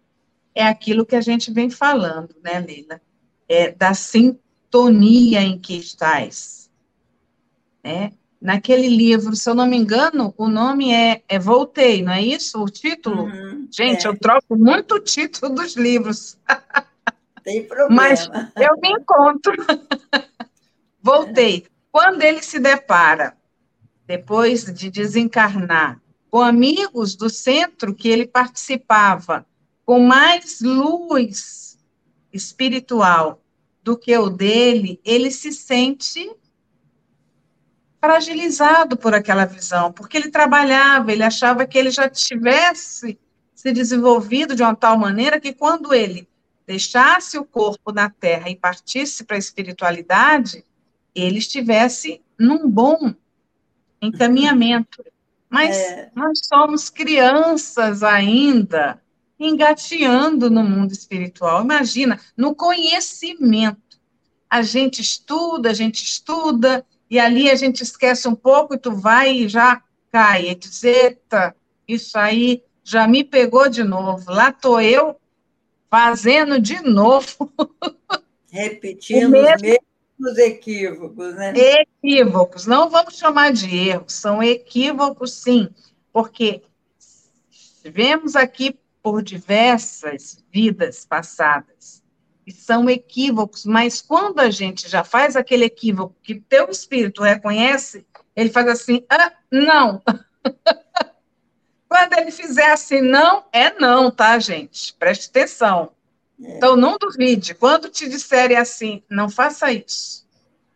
É 0.54 0.66
aquilo 0.66 1.04
que 1.04 1.14
a 1.14 1.20
gente 1.20 1.52
vem 1.52 1.68
falando, 1.68 2.34
né, 2.42 2.58
Leila? 2.58 3.02
É 3.46 3.70
da 3.70 3.92
sintonia 3.92 5.42
em 5.42 5.58
que 5.58 5.76
estás. 5.76 6.70
É, 7.84 8.12
naquele 8.40 8.88
livro, 8.88 9.34
se 9.34 9.48
eu 9.48 9.54
não 9.54 9.66
me 9.66 9.76
engano, 9.76 10.34
o 10.36 10.48
nome 10.48 10.92
é, 10.92 11.22
é 11.28 11.38
Voltei, 11.38 12.02
não 12.02 12.12
é 12.12 12.22
isso? 12.22 12.62
O 12.62 12.68
título? 12.68 13.24
Uhum, 13.24 13.68
Gente, 13.70 14.06
é. 14.06 14.10
eu 14.10 14.18
troco 14.18 14.56
muito 14.56 14.96
o 14.96 15.00
título 15.00 15.54
dos 15.54 15.74
livros. 15.76 16.38
Tem 17.42 17.64
problema. 17.64 17.94
Mas 17.94 18.28
eu 18.56 18.80
me 18.80 18.90
encontro. 18.90 19.54
Voltei. 21.00 21.66
Quando 21.92 22.22
ele 22.22 22.42
se 22.42 22.58
depara, 22.58 23.36
depois 24.06 24.64
de 24.64 24.90
desencarnar, 24.90 26.00
com 26.28 26.40
amigos 26.40 27.14
do 27.14 27.30
centro 27.30 27.94
que 27.94 28.08
ele 28.08 28.26
participava, 28.26 29.46
com 29.84 30.00
mais 30.00 30.60
luz 30.60 31.78
espiritual 32.32 33.40
do 33.82 33.96
que 33.96 34.16
o 34.18 34.28
dele, 34.28 35.00
ele 35.04 35.30
se 35.30 35.52
sente 35.52 36.28
fragilizado 38.06 38.96
por 38.96 39.12
aquela 39.12 39.44
visão, 39.44 39.90
porque 39.90 40.16
ele 40.16 40.30
trabalhava, 40.30 41.10
ele 41.10 41.24
achava 41.24 41.66
que 41.66 41.76
ele 41.76 41.90
já 41.90 42.08
tivesse 42.08 43.18
se 43.52 43.72
desenvolvido 43.72 44.54
de 44.54 44.62
uma 44.62 44.76
tal 44.76 44.96
maneira 44.96 45.40
que 45.40 45.52
quando 45.52 45.92
ele 45.92 46.28
deixasse 46.64 47.36
o 47.36 47.44
corpo 47.44 47.90
na 47.90 48.08
terra 48.08 48.48
e 48.48 48.54
partisse 48.54 49.24
para 49.24 49.34
a 49.34 49.38
espiritualidade, 49.38 50.64
ele 51.14 51.38
estivesse 51.38 52.22
num 52.38 52.70
bom 52.70 53.12
encaminhamento. 54.00 55.04
Mas 55.50 55.76
é. 55.76 56.10
nós 56.14 56.40
somos 56.44 56.88
crianças 56.88 58.04
ainda, 58.04 59.02
engateando 59.38 60.48
no 60.48 60.62
mundo 60.62 60.92
espiritual. 60.92 61.64
Imagina, 61.64 62.20
no 62.36 62.54
conhecimento. 62.54 63.98
A 64.48 64.62
gente 64.62 65.00
estuda, 65.00 65.70
a 65.70 65.74
gente 65.74 66.04
estuda, 66.04 66.86
e 67.10 67.18
ali 67.18 67.50
a 67.50 67.54
gente 67.54 67.82
esquece 67.82 68.26
um 68.26 68.34
pouco 68.34 68.74
e 68.74 68.78
tu 68.78 68.92
vai 68.92 69.32
e 69.32 69.48
já 69.48 69.82
cai. 70.10 70.50
E 70.50 70.54
diz, 70.54 70.82
eita, 70.82 71.54
isso 71.86 72.18
aí 72.18 72.62
já 72.82 73.06
me 73.06 73.22
pegou 73.22 73.68
de 73.68 73.84
novo. 73.84 74.30
Lá 74.30 74.50
estou 74.50 74.80
eu 74.80 75.16
fazendo 75.90 76.60
de 76.60 76.82
novo. 76.82 77.52
Repetindo 78.50 79.36
os 79.36 79.62
mesmos 79.62 80.38
equívocos, 80.38 81.34
né? 81.34 81.52
Equívocos. 81.56 82.66
Não 82.66 82.88
vamos 82.88 83.16
chamar 83.16 83.52
de 83.52 83.74
erros, 83.76 84.14
são 84.14 84.42
equívocos, 84.42 85.32
sim. 85.32 85.68
Porque 86.12 86.62
vemos 87.84 88.34
aqui 88.34 88.76
por 89.02 89.22
diversas 89.22 90.42
vidas 90.50 91.04
passadas 91.04 92.02
e 92.46 92.52
são 92.52 92.88
equívocos, 92.88 93.64
mas 93.64 94.00
quando 94.00 94.38
a 94.38 94.50
gente 94.50 94.88
já 94.88 95.02
faz 95.02 95.34
aquele 95.34 95.64
equívoco 95.64 96.14
que 96.22 96.36
teu 96.36 96.70
espírito 96.70 97.22
reconhece, 97.22 98.06
ele 98.36 98.50
faz 98.50 98.68
assim, 98.68 99.04
ah, 99.10 99.32
não. 99.50 100.00
quando 101.88 102.12
ele 102.18 102.30
fizer 102.30 102.70
assim, 102.70 103.00
não, 103.00 103.44
é 103.52 103.72
não, 103.80 104.10
tá, 104.10 104.38
gente? 104.38 104.94
Preste 104.94 105.28
atenção. 105.28 105.90
É. 106.40 106.56
Então, 106.56 106.76
não 106.76 106.96
duvide. 106.98 107.54
Quando 107.54 107.88
te 107.88 108.08
disserem 108.08 108.56
assim, 108.56 109.02
não 109.10 109.28
faça 109.28 109.72
isso. 109.72 110.24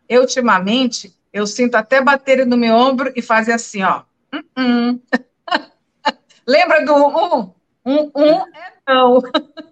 Eu, 0.09 0.23
ultimamente, 0.23 1.15
eu 1.33 1.47
sinto 1.47 1.77
até 1.77 2.03
bater 2.03 2.45
no 2.45 2.57
meu 2.57 2.75
ombro 2.75 3.13
e 3.15 3.23
fazer 3.23 3.53
assim, 3.53 3.85
ó. 3.85 4.03
Uh 4.35 4.43
-uh. 4.59 5.01
Lembra 6.45 6.85
do 6.85 6.95
um? 6.97 7.55
Um, 7.85 8.11
um 8.15 8.41
é 8.57 8.73
não. 8.89 9.23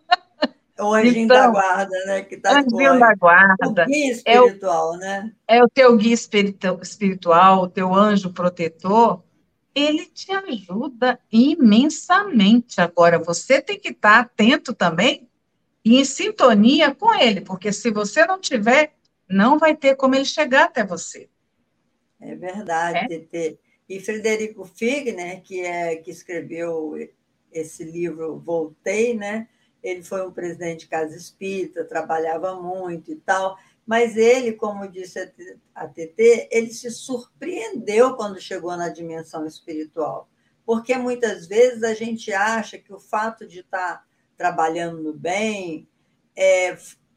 O 0.80 0.94
anjinho 0.94 1.24
então, 1.24 1.36
da 1.36 1.50
guarda, 1.50 2.04
né? 2.06 2.22
Que 2.22 2.36
tá 2.36 2.60
anjinho 2.60 2.98
da 2.98 3.14
guarda. 3.14 3.66
O 3.66 3.86
guia 3.86 4.12
espiritual, 4.12 4.94
é 4.94 4.96
o, 4.96 4.98
né? 4.98 5.32
É 5.48 5.64
o 5.64 5.68
teu 5.68 5.96
guia 5.96 6.14
espiritual, 6.14 7.62
o 7.62 7.68
teu 7.68 7.92
anjo 7.92 8.32
protetor. 8.32 9.22
Ele 9.74 10.06
te 10.06 10.30
ajuda 10.32 11.18
imensamente. 11.32 12.80
Agora, 12.80 13.18
você 13.18 13.60
tem 13.60 13.78
que 13.78 13.90
estar 13.90 14.20
atento 14.20 14.72
também 14.72 15.28
e 15.84 16.00
em 16.00 16.04
sintonia 16.04 16.94
com 16.94 17.14
ele, 17.14 17.40
porque 17.40 17.72
se 17.72 17.90
você 17.90 18.26
não 18.26 18.40
tiver, 18.40 18.92
não 19.28 19.58
vai 19.58 19.76
ter 19.76 19.96
como 19.96 20.14
ele 20.14 20.24
chegar 20.24 20.64
até 20.64 20.84
você. 20.84 21.28
É 22.20 22.34
verdade, 22.34 23.26
é? 23.32 23.56
E 23.88 24.00
Frederico 24.00 24.64
Fig, 24.64 25.12
né, 25.12 25.40
que, 25.40 25.60
é, 25.60 25.96
que 25.96 26.10
escreveu 26.10 26.94
esse 27.50 27.84
livro 27.84 28.38
Voltei, 28.38 29.14
né? 29.16 29.48
Ele 29.82 30.02
foi 30.02 30.26
um 30.26 30.32
presidente 30.32 30.80
de 30.80 30.88
casa 30.88 31.16
espírita, 31.16 31.84
trabalhava 31.84 32.54
muito 32.60 33.12
e 33.12 33.16
tal, 33.16 33.56
mas 33.86 34.16
ele, 34.16 34.52
como 34.52 34.86
disse 34.86 35.18
a 35.74 35.86
TT, 35.86 36.48
ele 36.50 36.70
se 36.72 36.90
surpreendeu 36.90 38.14
quando 38.16 38.40
chegou 38.40 38.76
na 38.76 38.88
dimensão 38.88 39.46
espiritual, 39.46 40.28
porque 40.66 40.96
muitas 40.96 41.46
vezes 41.46 41.82
a 41.82 41.94
gente 41.94 42.32
acha 42.32 42.76
que 42.76 42.92
o 42.92 43.00
fato 43.00 43.46
de 43.46 43.60
estar 43.60 44.06
trabalhando 44.36 45.02
no 45.02 45.12
bem 45.12 45.88
é, 46.36 46.76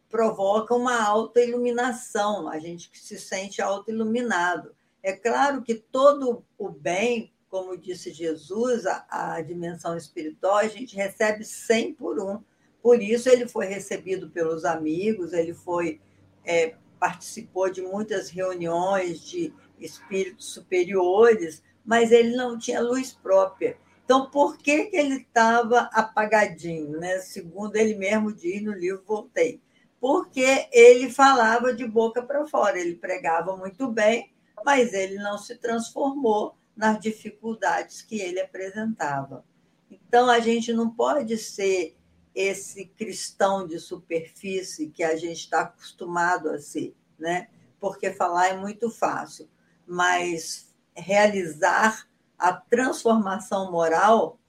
provoca 0.09 0.73
uma 0.73 1.01
autoiluminação, 1.03 2.47
a 2.47 2.57
gente 2.59 2.89
se 2.93 3.19
sente 3.19 3.61
autoiluminado. 3.61 4.75
É 5.03 5.13
claro 5.13 5.61
que 5.61 5.75
todo 5.75 6.43
o 6.57 6.69
bem, 6.69 7.33
como 7.49 7.77
disse 7.77 8.13
Jesus, 8.13 8.85
a, 8.85 9.05
a 9.09 9.41
dimensão 9.41 9.97
espiritual, 9.97 10.57
a 10.57 10.67
gente 10.67 10.95
recebe 10.95 11.43
100 11.43 11.93
por 11.95 12.19
um 12.19 12.41
por 12.81 13.01
isso 13.01 13.29
ele 13.29 13.47
foi 13.47 13.65
recebido 13.65 14.29
pelos 14.29 14.65
amigos, 14.65 15.33
ele 15.33 15.53
foi 15.53 15.99
é, 16.43 16.75
participou 16.99 17.69
de 17.69 17.81
muitas 17.81 18.29
reuniões 18.29 19.21
de 19.21 19.53
espíritos 19.79 20.53
superiores, 20.53 21.63
mas 21.83 22.11
ele 22.11 22.35
não 22.35 22.57
tinha 22.57 22.79
luz 22.79 23.11
própria. 23.11 23.77
Então, 24.05 24.29
por 24.29 24.57
que, 24.57 24.85
que 24.85 24.97
ele 24.97 25.15
estava 25.15 25.89
apagadinho? 25.93 26.99
Né? 26.99 27.19
Segundo 27.19 27.75
ele 27.75 27.95
mesmo 27.95 28.31
diz 28.31 28.61
no 28.61 28.73
livro 28.73 29.03
Voltei. 29.05 29.61
Porque 29.99 30.67
ele 30.71 31.09
falava 31.09 31.73
de 31.73 31.87
boca 31.87 32.21
para 32.21 32.45
fora, 32.45 32.79
ele 32.79 32.95
pregava 32.95 33.55
muito 33.55 33.87
bem, 33.87 34.31
mas 34.65 34.93
ele 34.93 35.15
não 35.15 35.37
se 35.37 35.55
transformou 35.55 36.55
nas 36.75 36.99
dificuldades 36.99 38.01
que 38.01 38.19
ele 38.19 38.39
apresentava. 38.39 39.45
Então, 39.89 40.29
a 40.29 40.39
gente 40.39 40.73
não 40.73 40.89
pode 40.89 41.37
ser 41.37 41.95
esse 42.33 42.85
cristão 42.85 43.67
de 43.67 43.79
superfície 43.79 44.89
que 44.89 45.03
a 45.03 45.15
gente 45.15 45.39
está 45.39 45.61
acostumado 45.61 46.49
a 46.49 46.59
ser, 46.59 46.95
né? 47.19 47.49
Porque 47.79 48.11
falar 48.11 48.49
é 48.49 48.57
muito 48.57 48.89
fácil, 48.89 49.49
mas 49.85 50.73
realizar 50.95 52.07
a 52.37 52.53
transformação 52.53 53.71
moral 53.71 54.39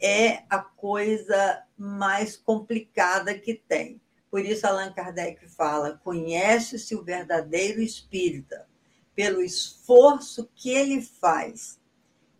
é 0.00 0.44
a 0.48 0.58
coisa 0.58 1.62
mais 1.76 2.36
complicada 2.36 3.38
que 3.38 3.54
tem. 3.54 4.00
Por 4.30 4.44
isso 4.44 4.66
Allan 4.66 4.92
Kardec 4.92 5.48
fala: 5.48 6.00
conhece-se 6.02 6.94
o 6.94 7.02
verdadeiro 7.02 7.80
espírita 7.80 8.68
pelo 9.14 9.42
esforço 9.42 10.48
que 10.54 10.70
ele 10.70 11.02
faz 11.02 11.80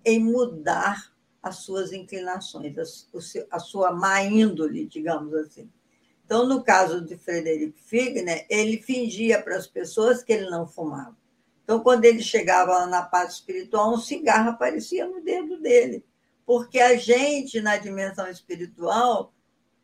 em 0.05 0.20
mudar 0.20 1.12
as 1.48 1.56
suas 1.56 1.92
inclinações, 1.92 2.74
a, 3.50 3.58
sua 3.58 3.92
má 3.92 4.22
índole, 4.22 4.87
digamos 4.87 5.34
assim. 5.34 5.70
Então, 6.24 6.46
no 6.46 6.62
caso 6.62 7.00
de 7.00 7.16
Frederico 7.16 7.78
Figner, 7.78 8.46
ele 8.50 8.82
fingia 8.82 9.42
para 9.42 9.56
as 9.56 9.66
pessoas 9.66 10.22
que 10.22 10.32
ele 10.32 10.50
não 10.50 10.66
fumava. 10.66 11.16
Então, 11.64 11.80
quando 11.80 12.04
ele 12.04 12.22
chegava 12.22 12.87
na 12.87 13.02
parte 13.02 13.32
espiritual, 13.32 13.92
um 13.92 13.98
cigarro 13.98 14.50
aparecia 14.50 15.06
no 15.06 15.22
dedo 15.22 15.61
dele. 15.61 16.04
Porque 16.44 16.80
a 16.80 16.96
gente, 16.96 17.61
na 17.61 17.76
dimensão 17.76 18.28
espiritual, 18.28 19.32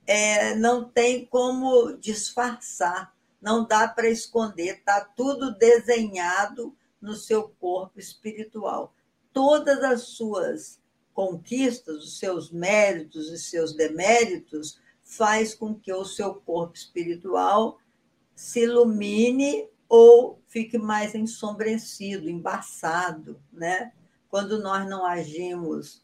é, 0.07 0.55
não 0.55 0.85
tem 0.85 1.25
como 1.27 1.97
disfarçar, 1.97 3.15
não 3.41 3.67
dá 3.67 3.89
para 3.89 4.09
esconder, 4.09 4.79
está 4.79 5.01
tudo 5.01 5.55
desenhado 5.57 6.77
no 7.01 7.15
seu 7.15 7.49
corpo 7.61 7.99
espiritual. 7.99 8.95
Todas 9.33 9.83
as 9.83 10.03
suas 10.03 10.81
conquistas, 11.15 12.05
os 12.05 12.19
seus 12.19 12.51
méritos 12.51 13.31
e 13.31 13.39
seus 13.39 13.73
deméritos, 13.73 14.81
faz 15.03 15.55
com 15.55 15.75
que 15.75 15.93
o 15.93 16.05
seu 16.05 16.35
corpo 16.35 16.77
espiritual 16.77 17.79
se 18.35 18.65
ilumine 18.65 19.69
ou 19.89 20.41
fique 20.49 20.77
mais 20.77 21.15
ensombrecido, 21.15 22.29
embaçado, 22.29 23.41
né? 23.53 23.93
Quando 24.29 24.61
nós 24.61 24.89
não 24.89 25.07
agimos 25.07 26.03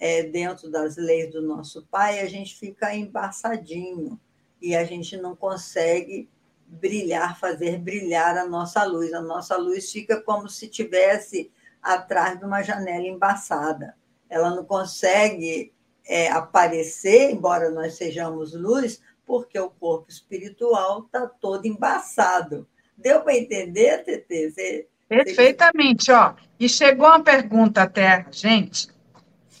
é, 0.00 0.24
dentro 0.24 0.68
das 0.68 0.96
leis 0.96 1.30
do 1.30 1.40
nosso 1.40 1.86
Pai, 1.86 2.18
a 2.18 2.26
gente 2.26 2.58
fica 2.58 2.94
embaçadinho 2.94 4.18
e 4.60 4.74
a 4.74 4.82
gente 4.82 5.16
não 5.16 5.36
consegue 5.36 6.28
brilhar, 6.66 7.38
fazer 7.38 7.78
brilhar 7.78 8.36
a 8.36 8.48
nossa 8.48 8.82
luz. 8.84 9.12
A 9.12 9.20
nossa 9.20 9.56
luz 9.56 9.92
fica 9.92 10.20
como 10.20 10.48
se 10.48 10.66
tivesse 10.66 11.52
atrás 11.80 12.38
de 12.40 12.44
uma 12.44 12.62
janela 12.62 13.06
embaçada 13.06 13.94
ela 14.28 14.54
não 14.54 14.64
consegue 14.64 15.72
é, 16.06 16.30
aparecer, 16.30 17.30
embora 17.30 17.70
nós 17.70 17.94
sejamos 17.94 18.54
luz, 18.54 19.00
porque 19.26 19.58
o 19.58 19.70
corpo 19.70 20.10
espiritual 20.10 21.04
está 21.04 21.26
todo 21.26 21.66
embaçado. 21.66 22.66
Deu 22.96 23.20
para 23.20 23.36
entender, 23.36 24.04
Tetê? 24.04 24.50
Você, 24.50 24.88
Perfeitamente, 25.08 26.10
ó. 26.10 26.34
E 26.58 26.68
chegou 26.68 27.06
uma 27.06 27.22
pergunta 27.22 27.82
até 27.82 28.08
a 28.08 28.26
gente, 28.30 28.88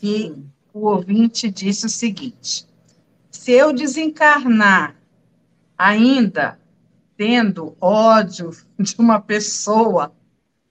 e 0.02 0.30
hum. 0.30 0.46
o 0.72 0.88
ouvinte 0.88 1.50
disse 1.50 1.86
o 1.86 1.90
seguinte: 1.90 2.66
se 3.30 3.52
eu 3.52 3.72
desencarnar 3.72 4.96
ainda 5.76 6.58
tendo 7.16 7.76
ódio 7.80 8.50
de 8.78 8.94
uma 8.98 9.20
pessoa, 9.20 10.12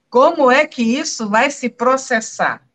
como 0.09 0.51
é 0.51 0.65
que 0.67 0.81
isso 0.81 1.29
vai 1.29 1.49
se 1.49 1.69
processar? 1.69 2.66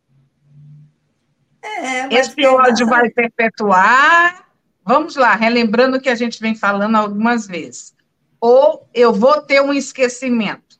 É, 1.83 2.13
Esse 2.13 2.45
ódio 2.45 2.87
vai 2.87 3.09
perpetuar. 3.09 4.47
Vamos 4.85 5.17
lá, 5.17 5.35
relembrando 5.35 5.97
o 5.97 6.01
que 6.01 6.07
a 6.07 6.15
gente 6.15 6.39
vem 6.39 6.55
falando 6.55 6.95
algumas 6.95 7.45
vezes. 7.45 7.93
Ou 8.39 8.87
eu 8.93 9.11
vou 9.13 9.41
ter 9.41 9.61
um 9.61 9.73
esquecimento. 9.73 10.79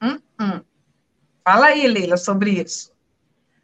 Hum, 0.00 0.20
hum. 0.40 0.60
Fala 1.42 1.66
aí, 1.66 1.88
Leila, 1.88 2.16
sobre 2.16 2.50
isso. 2.50 2.92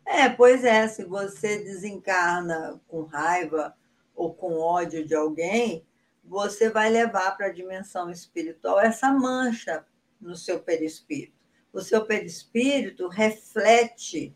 É, 0.04 0.28
pois 0.28 0.64
é, 0.64 0.88
se 0.88 1.04
você 1.04 1.58
desencarna 1.58 2.80
com 2.88 3.04
raiva 3.04 3.72
ou 4.12 4.34
com 4.34 4.58
ódio 4.58 5.06
de 5.06 5.14
alguém, 5.14 5.87
você 6.24 6.70
vai 6.70 6.90
levar 6.90 7.37
para 7.37 7.46
a 7.46 7.52
dimensão 7.52 8.10
espiritual 8.10 8.80
essa 8.80 9.12
mancha 9.12 9.84
no 10.20 10.34
seu 10.34 10.58
perispírito. 10.58 11.38
O 11.72 11.80
seu 11.80 12.04
perispírito 12.04 13.06
reflete 13.06 14.34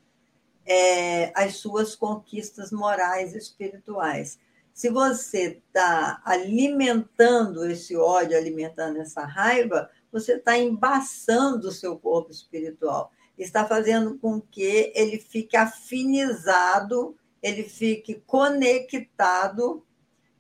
é, 0.69 1.33
as 1.35 1.57
suas 1.57 1.97
conquistas 1.97 2.71
morais 2.71 3.35
e 3.35 3.39
espirituais. 3.39 4.39
Se 4.75 4.91
você 4.91 5.61
está 5.67 6.21
alimentando 6.25 7.65
esse 7.65 7.97
ódio, 7.97 8.37
alimentando 8.37 8.99
essa 9.01 9.25
raiva, 9.25 9.91
você 10.13 10.35
está 10.35 10.57
embaçando 10.57 11.69
o 11.69 11.73
seu 11.73 11.99
corpo 11.99 12.31
espiritual. 12.31 13.11
Está 13.37 13.65
fazendo 13.65 14.19
com 14.19 14.41
que 14.41 14.93
ele 14.95 15.19
fique 15.19 15.57
afinizado, 15.57 17.17
ele 17.43 17.65
fique 17.65 18.23
conectado 18.27 19.85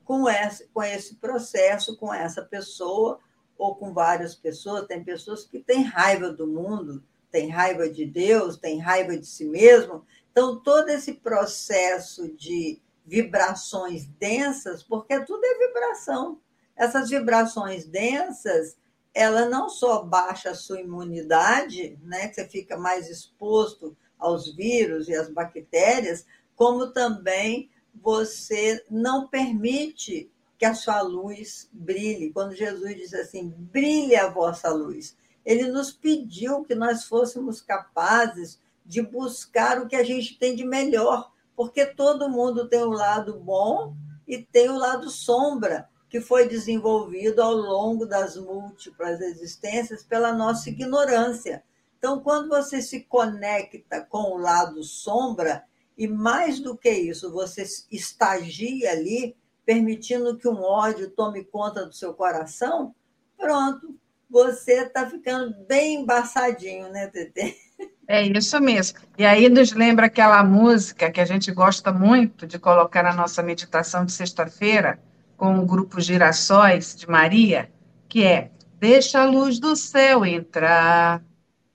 com 0.04 0.28
esse, 0.28 0.68
com 0.68 0.82
esse 0.82 1.14
processo, 1.16 1.96
com 1.96 2.12
essa 2.12 2.42
pessoa, 2.42 3.18
ou 3.56 3.74
com 3.74 3.92
várias 3.92 4.34
pessoas. 4.34 4.86
Tem 4.86 5.02
pessoas 5.02 5.44
que 5.44 5.58
têm 5.58 5.82
raiva 5.82 6.30
do 6.30 6.46
mundo, 6.46 7.02
têm 7.30 7.48
raiva 7.48 7.88
de 7.88 8.06
Deus, 8.06 8.56
têm 8.56 8.78
raiva 8.78 9.16
de 9.16 9.26
si 9.26 9.44
mesmo, 9.44 10.04
então, 10.38 10.54
todo 10.60 10.88
esse 10.90 11.14
processo 11.14 12.28
de 12.28 12.80
vibrações 13.04 14.06
densas, 14.06 14.84
porque 14.84 15.18
tudo 15.24 15.44
é 15.44 15.66
vibração, 15.66 16.40
essas 16.76 17.10
vibrações 17.10 17.86
densas, 17.86 18.76
ela 19.12 19.48
não 19.48 19.68
só 19.68 20.04
baixa 20.04 20.50
a 20.50 20.54
sua 20.54 20.80
imunidade, 20.80 21.98
né, 22.04 22.28
que 22.28 22.36
você 22.36 22.46
fica 22.46 22.78
mais 22.78 23.10
exposto 23.10 23.96
aos 24.16 24.54
vírus 24.54 25.08
e 25.08 25.14
às 25.16 25.28
bactérias, 25.28 26.24
como 26.54 26.92
também 26.92 27.68
você 27.92 28.84
não 28.88 29.26
permite 29.26 30.30
que 30.56 30.64
a 30.64 30.72
sua 30.72 31.00
luz 31.00 31.68
brilhe. 31.72 32.32
Quando 32.32 32.54
Jesus 32.54 32.94
diz 32.94 33.12
assim: 33.12 33.52
brilhe 33.56 34.14
a 34.14 34.28
vossa 34.28 34.70
luz, 34.70 35.16
ele 35.44 35.64
nos 35.64 35.90
pediu 35.90 36.62
que 36.62 36.76
nós 36.76 37.02
fôssemos 37.06 37.60
capazes 37.60 38.60
de 38.88 39.02
buscar 39.02 39.78
o 39.78 39.86
que 39.86 39.94
a 39.94 40.02
gente 40.02 40.38
tem 40.38 40.56
de 40.56 40.64
melhor, 40.64 41.30
porque 41.54 41.84
todo 41.84 42.30
mundo 42.30 42.66
tem 42.68 42.80
o 42.80 42.90
lado 42.90 43.38
bom 43.38 43.94
e 44.26 44.38
tem 44.38 44.70
o 44.70 44.78
lado 44.78 45.10
sombra, 45.10 45.86
que 46.08 46.22
foi 46.22 46.48
desenvolvido 46.48 47.42
ao 47.42 47.52
longo 47.52 48.06
das 48.06 48.34
múltiplas 48.36 49.20
existências 49.20 50.02
pela 50.02 50.32
nossa 50.32 50.70
ignorância. 50.70 51.62
Então, 51.98 52.20
quando 52.20 52.48
você 52.48 52.80
se 52.80 53.00
conecta 53.00 54.00
com 54.00 54.32
o 54.32 54.38
lado 54.38 54.82
sombra, 54.82 55.64
e 55.96 56.08
mais 56.08 56.58
do 56.58 56.76
que 56.76 56.90
isso, 56.90 57.30
você 57.30 57.66
estagia 57.90 58.92
ali, 58.92 59.36
permitindo 59.66 60.38
que 60.38 60.48
um 60.48 60.62
ódio 60.62 61.10
tome 61.10 61.44
conta 61.44 61.84
do 61.84 61.92
seu 61.92 62.14
coração, 62.14 62.94
pronto, 63.36 63.98
você 64.30 64.84
está 64.84 65.10
ficando 65.10 65.54
bem 65.66 66.02
embaçadinho, 66.02 66.88
né, 66.88 67.08
Tete? 67.08 67.67
É 68.10 68.22
isso 68.22 68.58
mesmo. 68.58 68.98
E 69.18 69.26
aí 69.26 69.50
nos 69.50 69.72
lembra 69.72 70.06
aquela 70.06 70.42
música 70.42 71.10
que 71.10 71.20
a 71.20 71.26
gente 71.26 71.52
gosta 71.52 71.92
muito 71.92 72.46
de 72.46 72.58
colocar 72.58 73.02
na 73.02 73.12
nossa 73.12 73.42
meditação 73.42 74.06
de 74.06 74.12
sexta-feira, 74.12 74.98
com 75.36 75.58
o 75.58 75.66
grupo 75.66 76.00
Girassóis 76.00 76.96
de 76.96 77.06
Maria, 77.06 77.70
que 78.08 78.24
é 78.24 78.50
Deixa 78.80 79.22
a 79.22 79.24
luz 79.26 79.58
do 79.58 79.74
céu 79.74 80.24
entrar, 80.24 81.20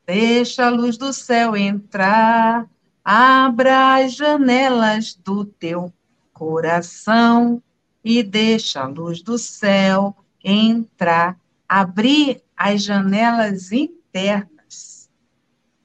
deixa 0.07 0.65
a 0.65 0.69
luz 0.69 0.97
do 0.97 1.11
céu 1.11 1.55
entrar, 1.55 2.65
abra 3.03 3.95
as 3.97 4.15
janelas 4.15 5.13
do 5.13 5.43
teu 5.43 5.93
coração 6.31 7.61
e 8.03 8.23
deixa 8.23 8.81
a 8.81 8.87
luz 8.87 9.21
do 9.21 9.37
céu 9.37 10.15
entrar, 10.41 11.37
abrir 11.67 12.41
as 12.55 12.81
janelas 12.81 13.73
internas 13.73 14.52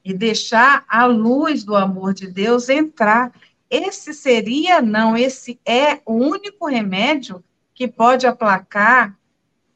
e 0.09 0.15
deixar 0.15 0.87
a 0.89 1.05
luz 1.05 1.63
do 1.63 1.77
amor 1.77 2.15
de 2.15 2.27
Deus 2.27 2.71
entrar. 2.71 3.31
Esse 3.69 4.15
seria, 4.15 4.81
não, 4.81 5.15
esse 5.15 5.61
é 5.67 6.01
o 6.07 6.15
único 6.15 6.67
remédio 6.67 7.45
que 7.75 7.87
pode 7.87 8.27
aplacar 8.27 9.15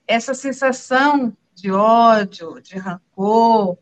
essa 0.06 0.32
sensação 0.32 1.36
de 1.54 1.70
ódio, 1.70 2.62
de 2.62 2.78
rancor, 2.78 3.76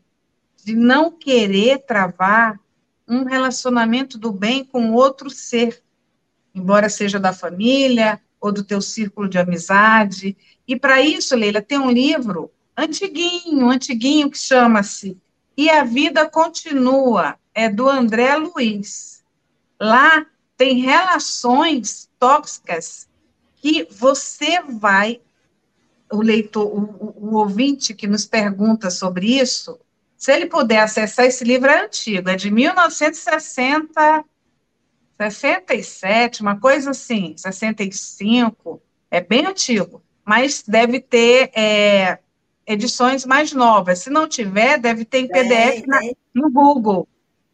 de 0.61 0.75
não 0.75 1.09
querer 1.09 1.85
travar 1.85 2.59
um 3.07 3.23
relacionamento 3.23 4.17
do 4.17 4.29
bem 4.29 4.65
com 4.65 4.91
outro 4.91 5.29
ser, 5.29 5.81
embora 6.53 6.89
seja 6.89 7.17
da 7.17 7.31
família 7.31 8.19
ou 8.41 8.51
do 8.51 8.61
teu 8.61 8.81
círculo 8.81 9.29
de 9.29 9.37
amizade. 9.37 10.35
E 10.67 10.75
para 10.75 11.01
isso, 11.01 11.33
Leila, 11.33 11.61
tem 11.61 11.79
um 11.79 11.89
livro 11.89 12.51
antiguinho, 12.75 13.69
antiguinho, 13.69 14.29
que 14.29 14.37
chama-se 14.37 15.17
e 15.55 15.69
a 15.69 15.83
vida 15.83 16.29
continua, 16.29 17.35
é 17.53 17.69
do 17.69 17.89
André 17.89 18.35
Luiz. 18.35 19.23
Lá 19.79 20.25
tem 20.57 20.79
relações 20.79 22.09
tóxicas 22.19 23.09
que 23.55 23.87
você 23.91 24.61
vai, 24.61 25.21
o 26.11 26.21
leitor, 26.21 26.65
o, 26.65 27.13
o, 27.17 27.35
ouvinte 27.35 27.93
que 27.93 28.07
nos 28.07 28.25
pergunta 28.25 28.89
sobre 28.89 29.39
isso, 29.39 29.79
se 30.17 30.31
ele 30.31 30.45
puder 30.45 30.79
acessar 30.79 31.25
esse 31.25 31.43
livro 31.43 31.69
é 31.69 31.85
antigo, 31.85 32.29
é 32.29 32.35
de 32.35 32.51
1960, 32.51 34.25
67, 35.17 36.41
uma 36.41 36.59
coisa 36.59 36.91
assim, 36.91 37.35
65, 37.37 38.81
é 39.09 39.21
bem 39.21 39.45
antigo, 39.45 40.03
mas 40.25 40.63
deve 40.67 40.99
ter 40.99 41.51
é, 41.55 42.19
edições 42.65 43.25
mais 43.25 43.51
novas. 43.51 43.99
Se 43.99 44.09
não 44.09 44.27
tiver, 44.27 44.77
deve 44.79 45.05
ter 45.05 45.19
em 45.19 45.27
PDF 45.27 45.85
na, 45.87 45.99
no 46.33 46.49
Google. 46.49 47.07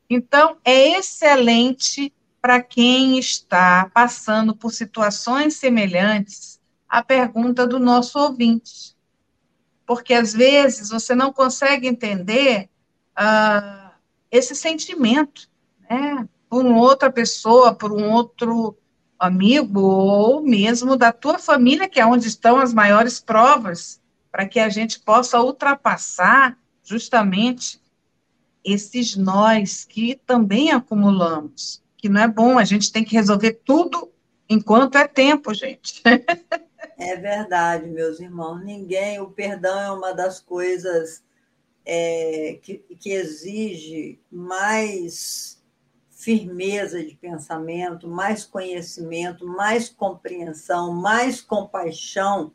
Então, 0.10 0.58
é 0.64 0.98
excelente 0.98 2.14
para 2.42 2.62
quem 2.62 3.18
está 3.18 3.90
passando 3.94 4.56
por 4.56 4.72
situações 4.72 5.56
semelhantes 5.56 6.60
à 6.88 7.04
pergunta 7.04 7.68
do 7.68 7.80
nosso 7.80 8.18
ouvinte. 8.20 8.96
Porque, 9.86 10.14
às 10.14 10.34
vezes, 10.34 10.90
você 10.90 11.16
não 11.16 11.32
consegue 11.34 11.88
entender 11.88 12.70
uh, 13.18 13.92
esse 14.32 14.56
sentimento, 14.56 15.50
né? 15.90 16.28
Por 16.50 16.66
uma 16.66 16.80
outra 16.80 17.12
pessoa, 17.12 17.74
por 17.74 17.92
um 17.92 18.10
outro 18.12 18.78
amigo, 19.20 19.82
ou 19.82 20.42
mesmo 20.42 20.96
da 20.96 21.12
tua 21.12 21.38
família, 21.40 21.90
que 21.90 22.00
é 22.00 22.06
onde 22.06 22.28
estão 22.28 22.58
as 22.58 22.74
maiores 22.74 23.20
provas 23.20 24.00
para 24.38 24.48
que 24.48 24.60
a 24.60 24.70
gente 24.70 25.00
possa 25.00 25.42
ultrapassar 25.42 26.56
justamente 26.84 27.82
esses 28.64 29.16
nós 29.16 29.84
que 29.84 30.14
também 30.28 30.70
acumulamos, 30.70 31.84
que 31.98 32.08
não 32.08 32.22
é 32.22 32.28
bom, 32.28 32.60
a 32.60 32.64
gente 32.64 32.92
tem 32.92 33.04
que 33.04 33.16
resolver 33.16 33.54
tudo 33.66 34.12
enquanto 34.48 34.96
é 34.96 35.08
tempo, 35.08 35.52
gente. 35.56 36.04
É 37.00 37.16
verdade, 37.16 37.88
meus 37.88 38.20
irmãos. 38.20 38.64
Ninguém, 38.64 39.20
o 39.20 39.30
perdão 39.30 39.80
é 39.80 39.92
uma 39.92 40.14
das 40.14 40.40
coisas 40.40 41.24
é, 41.86 42.58
que, 42.62 42.80
que 43.00 43.12
exige 43.12 44.20
mais 44.32 45.62
firmeza 46.10 47.04
de 47.04 47.16
pensamento, 47.16 48.08
mais 48.08 48.44
conhecimento, 48.44 49.46
mais 49.46 49.90
compreensão, 49.90 50.92
mais 50.92 51.40
compaixão 51.40 52.52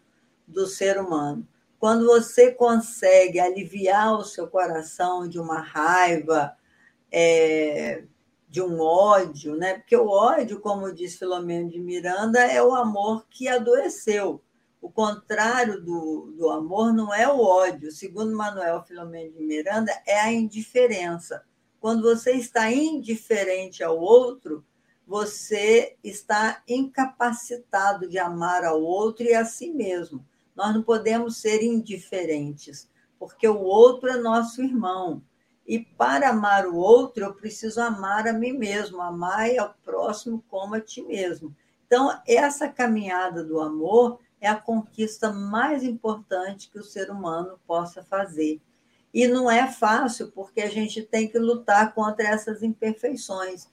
do 0.46 0.66
ser 0.66 0.98
humano. 0.98 1.46
Quando 1.82 2.06
você 2.06 2.52
consegue 2.52 3.40
aliviar 3.40 4.16
o 4.16 4.24
seu 4.24 4.46
coração 4.46 5.28
de 5.28 5.40
uma 5.40 5.58
raiva, 5.58 6.56
é, 7.10 8.04
de 8.48 8.62
um 8.62 8.78
ódio, 8.78 9.56
né? 9.56 9.74
Porque 9.74 9.96
o 9.96 10.06
ódio, 10.06 10.60
como 10.60 10.94
diz 10.94 11.16
Filomeno 11.16 11.68
de 11.68 11.80
Miranda, 11.80 12.38
é 12.38 12.62
o 12.62 12.72
amor 12.72 13.26
que 13.28 13.48
adoeceu. 13.48 14.40
O 14.80 14.88
contrário 14.88 15.82
do, 15.82 16.32
do 16.38 16.50
amor 16.50 16.92
não 16.92 17.12
é 17.12 17.26
o 17.26 17.40
ódio. 17.40 17.90
Segundo 17.90 18.32
Manuel 18.32 18.84
Filomeno 18.84 19.32
de 19.32 19.42
Miranda, 19.42 19.90
é 20.06 20.20
a 20.20 20.30
indiferença. 20.30 21.42
Quando 21.80 22.02
você 22.02 22.30
está 22.34 22.70
indiferente 22.70 23.82
ao 23.82 23.98
outro, 23.98 24.64
você 25.04 25.96
está 26.04 26.62
incapacitado 26.68 28.08
de 28.08 28.20
amar 28.20 28.62
ao 28.62 28.80
outro 28.80 29.24
e 29.24 29.34
a 29.34 29.44
si 29.44 29.72
mesmo. 29.72 30.24
Nós 30.54 30.74
não 30.74 30.82
podemos 30.82 31.38
ser 31.38 31.62
indiferentes, 31.62 32.88
porque 33.18 33.48
o 33.48 33.60
outro 33.60 34.08
é 34.08 34.16
nosso 34.16 34.62
irmão. 34.62 35.22
E 35.66 35.78
para 35.78 36.30
amar 36.30 36.66
o 36.66 36.76
outro, 36.76 37.24
eu 37.24 37.34
preciso 37.34 37.80
amar 37.80 38.26
a 38.26 38.32
mim 38.32 38.52
mesmo, 38.52 39.00
amar 39.00 39.48
ao 39.58 39.74
próximo 39.84 40.44
como 40.48 40.74
a 40.74 40.80
ti 40.80 41.02
mesmo. 41.02 41.54
Então, 41.86 42.18
essa 42.26 42.68
caminhada 42.68 43.44
do 43.44 43.60
amor 43.60 44.18
é 44.40 44.48
a 44.48 44.56
conquista 44.56 45.30
mais 45.30 45.84
importante 45.84 46.70
que 46.70 46.78
o 46.78 46.84
ser 46.84 47.10
humano 47.10 47.60
possa 47.66 48.02
fazer. 48.02 48.60
E 49.12 49.26
não 49.26 49.50
é 49.50 49.70
fácil, 49.70 50.32
porque 50.32 50.62
a 50.62 50.70
gente 50.70 51.02
tem 51.02 51.28
que 51.28 51.38
lutar 51.38 51.94
contra 51.94 52.26
essas 52.26 52.62
imperfeições. 52.62 53.68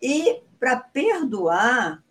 E 0.00 0.40
para 0.58 0.76
perdoar, 0.76 2.03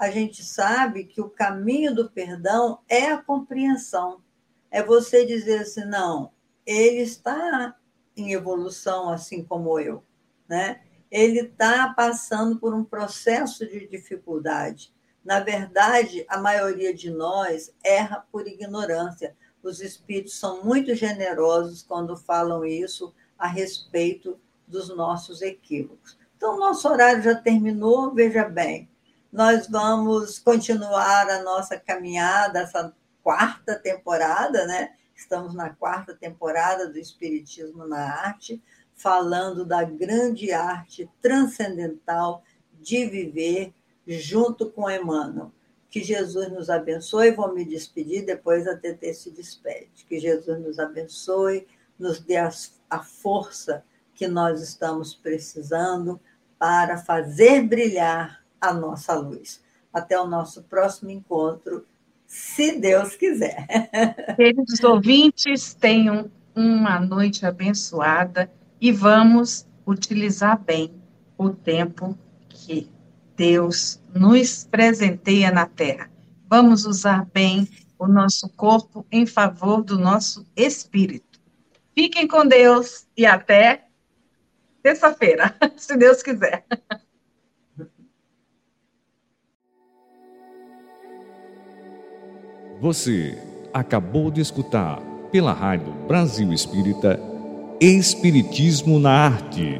a 0.00 0.10
gente 0.10 0.42
sabe 0.42 1.04
que 1.04 1.20
o 1.20 1.28
caminho 1.28 1.94
do 1.94 2.10
perdão 2.10 2.78
é 2.88 3.08
a 3.08 3.18
compreensão. 3.18 4.22
É 4.70 4.82
você 4.82 5.26
dizer 5.26 5.58
assim: 5.60 5.84
não, 5.84 6.32
ele 6.64 7.02
está 7.02 7.76
em 8.16 8.32
evolução, 8.32 9.10
assim 9.10 9.44
como 9.44 9.78
eu. 9.78 10.02
Né? 10.48 10.80
Ele 11.10 11.40
está 11.40 11.92
passando 11.92 12.58
por 12.58 12.72
um 12.72 12.82
processo 12.82 13.68
de 13.68 13.86
dificuldade. 13.86 14.90
Na 15.22 15.40
verdade, 15.40 16.24
a 16.30 16.38
maioria 16.38 16.94
de 16.94 17.10
nós 17.10 17.70
erra 17.84 18.24
por 18.32 18.48
ignorância. 18.48 19.36
Os 19.62 19.82
espíritos 19.82 20.38
são 20.38 20.64
muito 20.64 20.94
generosos 20.94 21.82
quando 21.82 22.16
falam 22.16 22.64
isso 22.64 23.14
a 23.38 23.46
respeito 23.46 24.40
dos 24.66 24.88
nossos 24.88 25.42
equívocos. 25.42 26.18
Então, 26.38 26.58
nosso 26.58 26.88
horário 26.88 27.22
já 27.22 27.34
terminou, 27.34 28.14
veja 28.14 28.48
bem. 28.48 28.89
Nós 29.32 29.68
vamos 29.68 30.40
continuar 30.40 31.30
a 31.30 31.40
nossa 31.44 31.78
caminhada, 31.78 32.62
essa 32.62 32.92
quarta 33.22 33.78
temporada, 33.78 34.66
né? 34.66 34.94
Estamos 35.14 35.54
na 35.54 35.70
quarta 35.70 36.12
temporada 36.12 36.88
do 36.88 36.98
Espiritismo 36.98 37.86
na 37.86 38.12
Arte, 38.12 38.60
falando 38.92 39.64
da 39.64 39.84
grande 39.84 40.50
arte 40.50 41.08
transcendental 41.22 42.42
de 42.80 43.06
viver 43.06 43.72
junto 44.04 44.68
com 44.68 44.90
Emmanuel. 44.90 45.52
Que 45.88 46.02
Jesus 46.02 46.50
nos 46.50 46.68
abençoe. 46.68 47.30
Vou 47.30 47.54
me 47.54 47.64
despedir, 47.64 48.26
depois 48.26 48.66
a 48.66 48.76
TT 48.76 49.14
se 49.14 49.30
despede. 49.30 50.04
Que 50.08 50.18
Jesus 50.18 50.58
nos 50.60 50.80
abençoe, 50.80 51.68
nos 51.96 52.18
dê 52.18 52.36
a 52.36 53.00
força 53.00 53.84
que 54.12 54.26
nós 54.26 54.60
estamos 54.60 55.14
precisando 55.14 56.20
para 56.58 56.98
fazer 56.98 57.62
brilhar 57.62 58.39
a 58.60 58.72
nossa 58.72 59.14
luz. 59.14 59.60
Até 59.92 60.20
o 60.20 60.26
nosso 60.26 60.62
próximo 60.64 61.10
encontro, 61.10 61.84
se 62.26 62.78
Deus 62.78 63.16
quiser. 63.16 63.66
Queridos 64.36 64.82
ouvintes, 64.84 65.74
tenham 65.74 66.30
uma 66.54 67.00
noite 67.00 67.44
abençoada 67.44 68.50
e 68.80 68.92
vamos 68.92 69.66
utilizar 69.86 70.58
bem 70.62 70.94
o 71.36 71.50
tempo 71.50 72.16
que 72.48 72.88
Deus 73.34 74.00
nos 74.14 74.64
presenteia 74.64 75.50
na 75.50 75.66
Terra. 75.66 76.10
Vamos 76.48 76.84
usar 76.84 77.26
bem 77.32 77.68
o 77.98 78.06
nosso 78.06 78.48
corpo 78.50 79.06
em 79.10 79.26
favor 79.26 79.82
do 79.82 79.98
nosso 79.98 80.46
espírito. 80.54 81.40
Fiquem 81.94 82.28
com 82.28 82.46
Deus 82.46 83.06
e 83.16 83.26
até 83.26 83.86
terça-feira, 84.82 85.54
se 85.76 85.96
Deus 85.96 86.22
quiser. 86.22 86.64
Você 92.80 93.36
acabou 93.74 94.30
de 94.30 94.40
escutar 94.40 94.98
pela 95.30 95.52
Rádio 95.52 95.92
Brasil 96.08 96.50
Espírita 96.50 97.20
Espiritismo 97.78 98.98
na 98.98 99.10
Arte 99.10 99.78